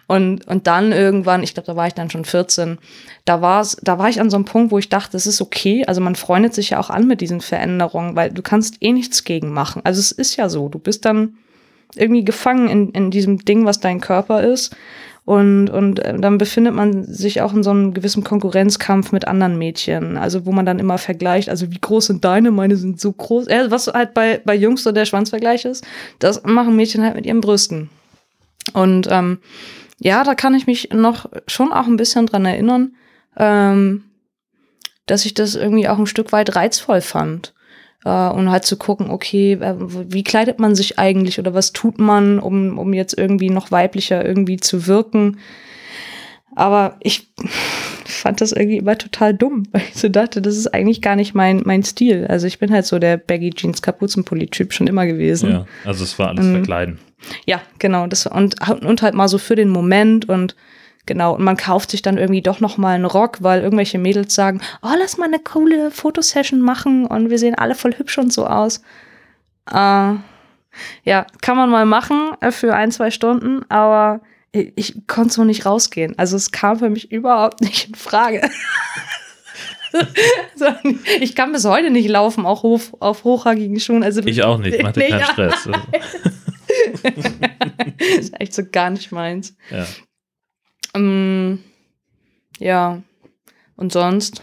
[0.08, 2.78] und, und dann irgendwann, ich glaube, da war ich dann schon 14,
[3.26, 5.84] da war's, da war ich an so einem Punkt, wo ich dachte, es ist okay.
[5.86, 9.24] Also man freundet sich ja auch an mit diesen Veränderungen, weil du kannst eh nichts
[9.24, 9.82] gegen machen.
[9.84, 11.38] Also es ist ja so, du bist dann
[11.96, 14.76] irgendwie gefangen in, in diesem Ding, was dein Körper ist.
[15.28, 19.58] Und, und äh, dann befindet man sich auch in so einem gewissen Konkurrenzkampf mit anderen
[19.58, 20.16] Mädchen.
[20.16, 23.48] Also wo man dann immer vergleicht, also wie groß sind deine, meine sind so groß.
[23.48, 25.86] Äh, was halt bei, bei Jungs so der Schwanzvergleich ist,
[26.20, 27.90] das machen Mädchen halt mit ihren Brüsten.
[28.72, 29.40] Und ähm,
[30.00, 32.96] ja, da kann ich mich noch schon auch ein bisschen dran erinnern,
[33.36, 34.06] ähm,
[35.08, 37.54] dass ich das irgendwie auch ein Stück weit reizvoll fand.
[38.06, 42.00] Äh, und halt zu gucken, okay, äh, wie kleidet man sich eigentlich oder was tut
[42.00, 45.38] man, um, um jetzt irgendwie noch weiblicher irgendwie zu wirken.
[46.56, 47.28] Aber ich
[48.06, 51.36] fand das irgendwie immer total dumm, weil ich so dachte, das ist eigentlich gar nicht
[51.36, 52.26] mein, mein Stil.
[52.28, 55.52] Also ich bin halt so der Baggy Jeans Kapuzenpulli-Typ schon immer gewesen.
[55.52, 55.66] Ja.
[55.86, 56.54] Also es war alles Mhm.
[56.54, 57.00] verkleiden.
[57.46, 58.08] Ja, genau.
[58.08, 60.56] Das, und, und halt mal so für den Moment und
[61.08, 61.36] genau.
[61.36, 64.62] Und man kauft sich dann irgendwie doch noch mal einen Rock, weil irgendwelche Mädels sagen,
[64.84, 68.46] oh, lass mal eine coole Fotosession machen und wir sehen alle voll hübsch und so
[68.46, 68.82] aus.
[69.72, 70.14] Äh,
[71.04, 75.44] ja, kann man mal machen äh, für ein, zwei Stunden, aber ich, ich konnte so
[75.44, 76.14] nicht rausgehen.
[76.18, 78.48] Also es kam für mich überhaupt nicht in Frage.
[81.22, 84.04] ich kann bis heute nicht laufen, auch hoch, auf hochhackigen Schuhen.
[84.04, 85.24] Also Ich auch nicht, mach dir Nee, keinen.
[85.24, 85.70] Stress.
[88.20, 89.56] ist echt so gar nicht meins.
[89.72, 89.86] Ja.
[90.94, 91.64] Ähm,
[92.60, 93.02] ja.
[93.76, 94.42] Und sonst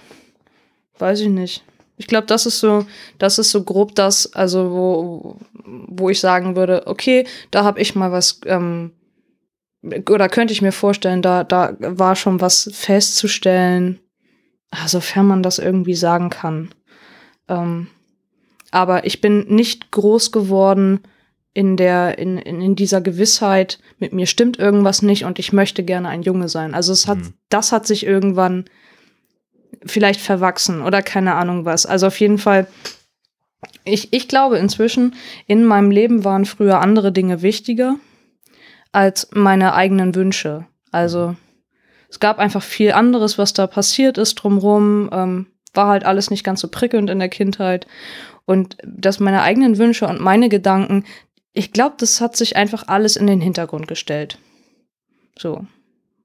[0.99, 1.65] weiß ich nicht.
[1.97, 2.87] Ich glaube, das ist so,
[3.19, 7.95] das ist so grob das, also wo, wo ich sagen würde, okay, da habe ich
[7.95, 8.93] mal was, ähm,
[9.83, 14.01] oder könnte ich mir vorstellen, da, da war schon was festzustellen,
[14.71, 16.71] ah, sofern man das irgendwie sagen kann.
[17.49, 17.89] Ähm,
[18.71, 21.01] aber ich bin nicht groß geworden
[21.55, 25.85] in der, in, in, in dieser Gewissheit, mit mir stimmt irgendwas nicht und ich möchte
[25.85, 26.75] gerne ein Junge sein.
[26.75, 27.35] Also es hat, Mhm.
[27.49, 28.65] das hat sich irgendwann
[29.87, 31.87] vielleicht verwachsen oder keine Ahnung was.
[31.87, 32.67] Also auf jeden Fall,
[33.85, 35.15] ich, ich glaube inzwischen,
[35.47, 37.97] in meinem Leben waren früher andere Dinge wichtiger
[38.93, 40.67] als meine eigenen Wünsche.
[40.91, 41.37] Also
[42.09, 45.09] es gab einfach viel anderes, was da passiert ist drumrum.
[45.13, 47.87] Ähm, war halt alles nicht ganz so prickelnd in der Kindheit.
[48.45, 51.05] Und dass meine eigenen Wünsche und meine Gedanken,
[51.55, 54.39] ich glaube, das hat sich einfach alles in den Hintergrund gestellt.
[55.39, 55.65] So.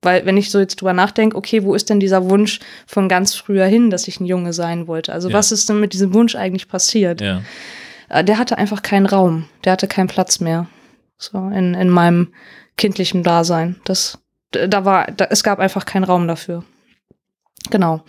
[0.02, 3.36] Weil, wenn ich so jetzt drüber nachdenke, okay, wo ist denn dieser Wunsch von ganz
[3.36, 5.14] früher hin, dass ich ein Junge sein wollte?
[5.14, 5.36] Also, Ja.
[5.36, 7.22] was ist denn mit diesem Wunsch eigentlich passiert?
[7.22, 7.42] Ja.
[8.10, 9.46] Äh, Der hatte einfach keinen Raum.
[9.64, 10.68] Der hatte keinen Platz mehr.
[11.18, 12.34] So, in, in meinem
[12.78, 13.76] kindlichen Dasein.
[13.84, 14.18] Das,
[14.52, 16.64] da war, da, es gab einfach keinen Raum dafür.
[17.70, 18.02] Genau.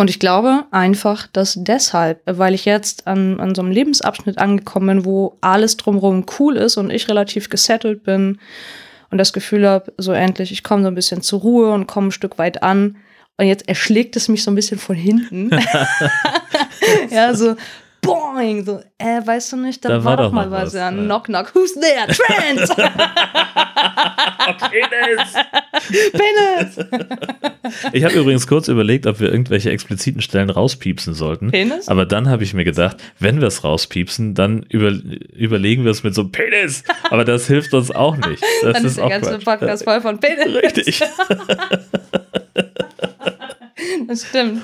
[0.00, 4.86] Und ich glaube einfach, dass deshalb, weil ich jetzt an, an so einem Lebensabschnitt angekommen
[4.86, 8.38] bin, wo alles drumherum cool ist und ich relativ gesettelt bin
[9.10, 12.06] und das Gefühl habe, so endlich, ich komme so ein bisschen zur Ruhe und komme
[12.06, 12.96] ein Stück weit an.
[13.36, 15.50] Und jetzt erschlägt es mich so ein bisschen von hinten.
[17.10, 17.56] ja, so
[18.02, 20.68] boing, so, äh, weißt du nicht, da, Da war war doch mal was.
[20.68, 20.96] was, Ja, ja.
[20.96, 22.06] knock, knock, who's there?
[22.06, 22.70] Trent!
[26.12, 26.78] Penis!
[27.92, 31.50] Ich habe übrigens kurz überlegt, ob wir irgendwelche expliziten Stellen rauspiepsen sollten.
[31.50, 31.88] Penis?
[31.88, 34.90] Aber dann habe ich mir gedacht, wenn wir es rauspiepsen, dann über,
[35.34, 36.82] überlegen wir es mit so einem Penis.
[37.10, 38.42] Aber das hilft uns auch nicht.
[38.62, 39.44] Das Dann ist ist der auch ganze Quatsch.
[39.44, 40.54] Podcast voll von Penis.
[40.62, 41.00] Richtig.
[44.08, 44.62] Das stimmt.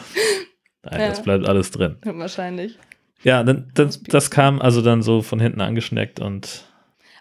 [0.82, 1.08] Nein, Ja.
[1.08, 1.96] das bleibt alles drin.
[2.04, 2.78] Wahrscheinlich.
[3.26, 6.62] Ja, dann, dann, das kam also dann so von hinten angeschneckt und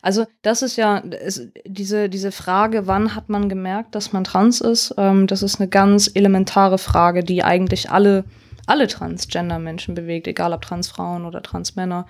[0.03, 4.62] Also das ist ja es, diese, diese Frage, wann hat man gemerkt, dass man trans
[4.62, 8.24] ist, ähm, das ist eine ganz elementare Frage, die eigentlich alle,
[8.68, 12.06] alle Transgender-Menschen bewegt, egal ob Transfrauen oder Transmänner,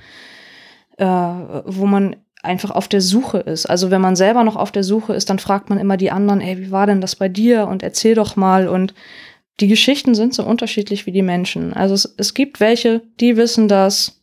[0.98, 3.66] äh, wo man einfach auf der Suche ist.
[3.66, 6.42] Also wenn man selber noch auf der Suche ist, dann fragt man immer die anderen,
[6.42, 7.70] ey, wie war denn das bei dir?
[7.70, 8.68] Und erzähl doch mal.
[8.68, 8.94] Und
[9.60, 11.74] die Geschichten sind so unterschiedlich wie die Menschen.
[11.74, 14.20] Also es, es gibt welche, die wissen das,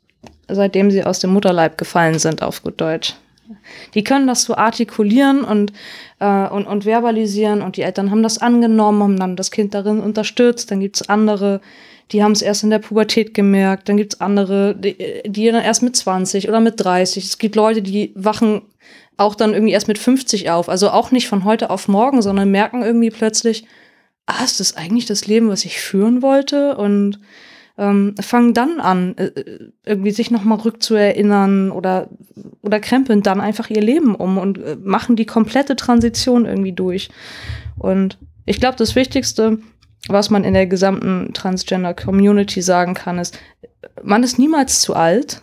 [0.48, 3.14] seitdem sie aus dem Mutterleib gefallen sind, auf gut Deutsch.
[3.94, 5.72] Die können das so artikulieren und,
[6.20, 10.00] äh, und, und verbalisieren und die Eltern haben das angenommen, haben dann das Kind darin
[10.00, 10.70] unterstützt.
[10.70, 11.60] Dann gibt's andere,
[12.12, 13.88] die haben es erst in der Pubertät gemerkt.
[13.88, 17.24] Dann gibt's andere, die, die dann erst mit 20 oder mit 30.
[17.24, 18.62] Es gibt Leute, die wachen
[19.16, 20.68] auch dann irgendwie erst mit 50 auf.
[20.68, 23.66] Also auch nicht von heute auf morgen, sondern merken irgendwie plötzlich,
[24.26, 26.76] ah, ist das eigentlich das Leben, was ich führen wollte?
[26.76, 27.18] Und
[27.78, 32.10] ähm, fangen dann an, äh, äh, irgendwie sich nochmal rückzuerinnern oder,
[32.60, 37.08] oder krempeln dann einfach ihr Leben um und äh, machen die komplette Transition irgendwie durch.
[37.78, 39.58] Und ich glaube, das Wichtigste,
[40.08, 43.38] was man in der gesamten Transgender-Community sagen kann, ist,
[44.02, 45.40] man ist niemals zu alt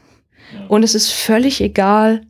[0.67, 2.21] und es ist völlig egal,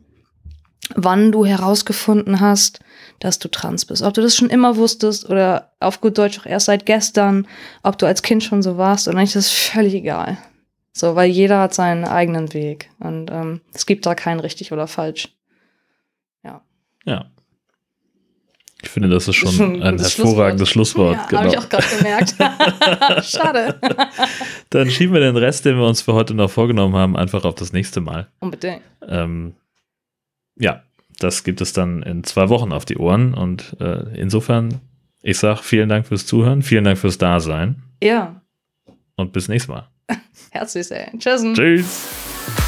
[0.94, 2.80] wann du herausgefunden hast,
[3.20, 4.02] dass du trans bist.
[4.02, 7.46] Ob du das schon immer wusstest oder auf gut Deutsch auch erst seit gestern,
[7.82, 10.38] ob du als Kind schon so warst oder nicht, das ist völlig egal.
[10.92, 14.88] So, weil jeder hat seinen eigenen Weg und ähm, es gibt da kein richtig oder
[14.88, 15.28] falsch.
[17.04, 17.30] ja.
[18.82, 21.16] Ich finde, das ist schon, Schon ein ein hervorragendes Schlusswort.
[21.16, 21.40] Ja, genau.
[21.42, 22.34] habe ich auch gerade gemerkt.
[23.26, 23.78] Schade.
[24.70, 27.54] Dann schieben wir den Rest, den wir uns für heute noch vorgenommen haben, einfach auf
[27.54, 28.28] das nächste Mal.
[28.40, 28.82] Unbedingt.
[29.06, 29.54] Ähm,
[30.56, 30.82] ja,
[31.22, 33.34] das gibt es dann in zwei Wochen auf die Ohren.
[33.34, 34.80] Und äh, insofern,
[35.22, 38.42] ich sage vielen Dank fürs Zuhören, vielen Dank fürs Dasein Ja,
[39.16, 39.88] und bis nächstes Mal.
[40.50, 41.10] herzlich sehr.
[41.18, 41.44] Tschüss.
[41.54, 42.66] Tschüss.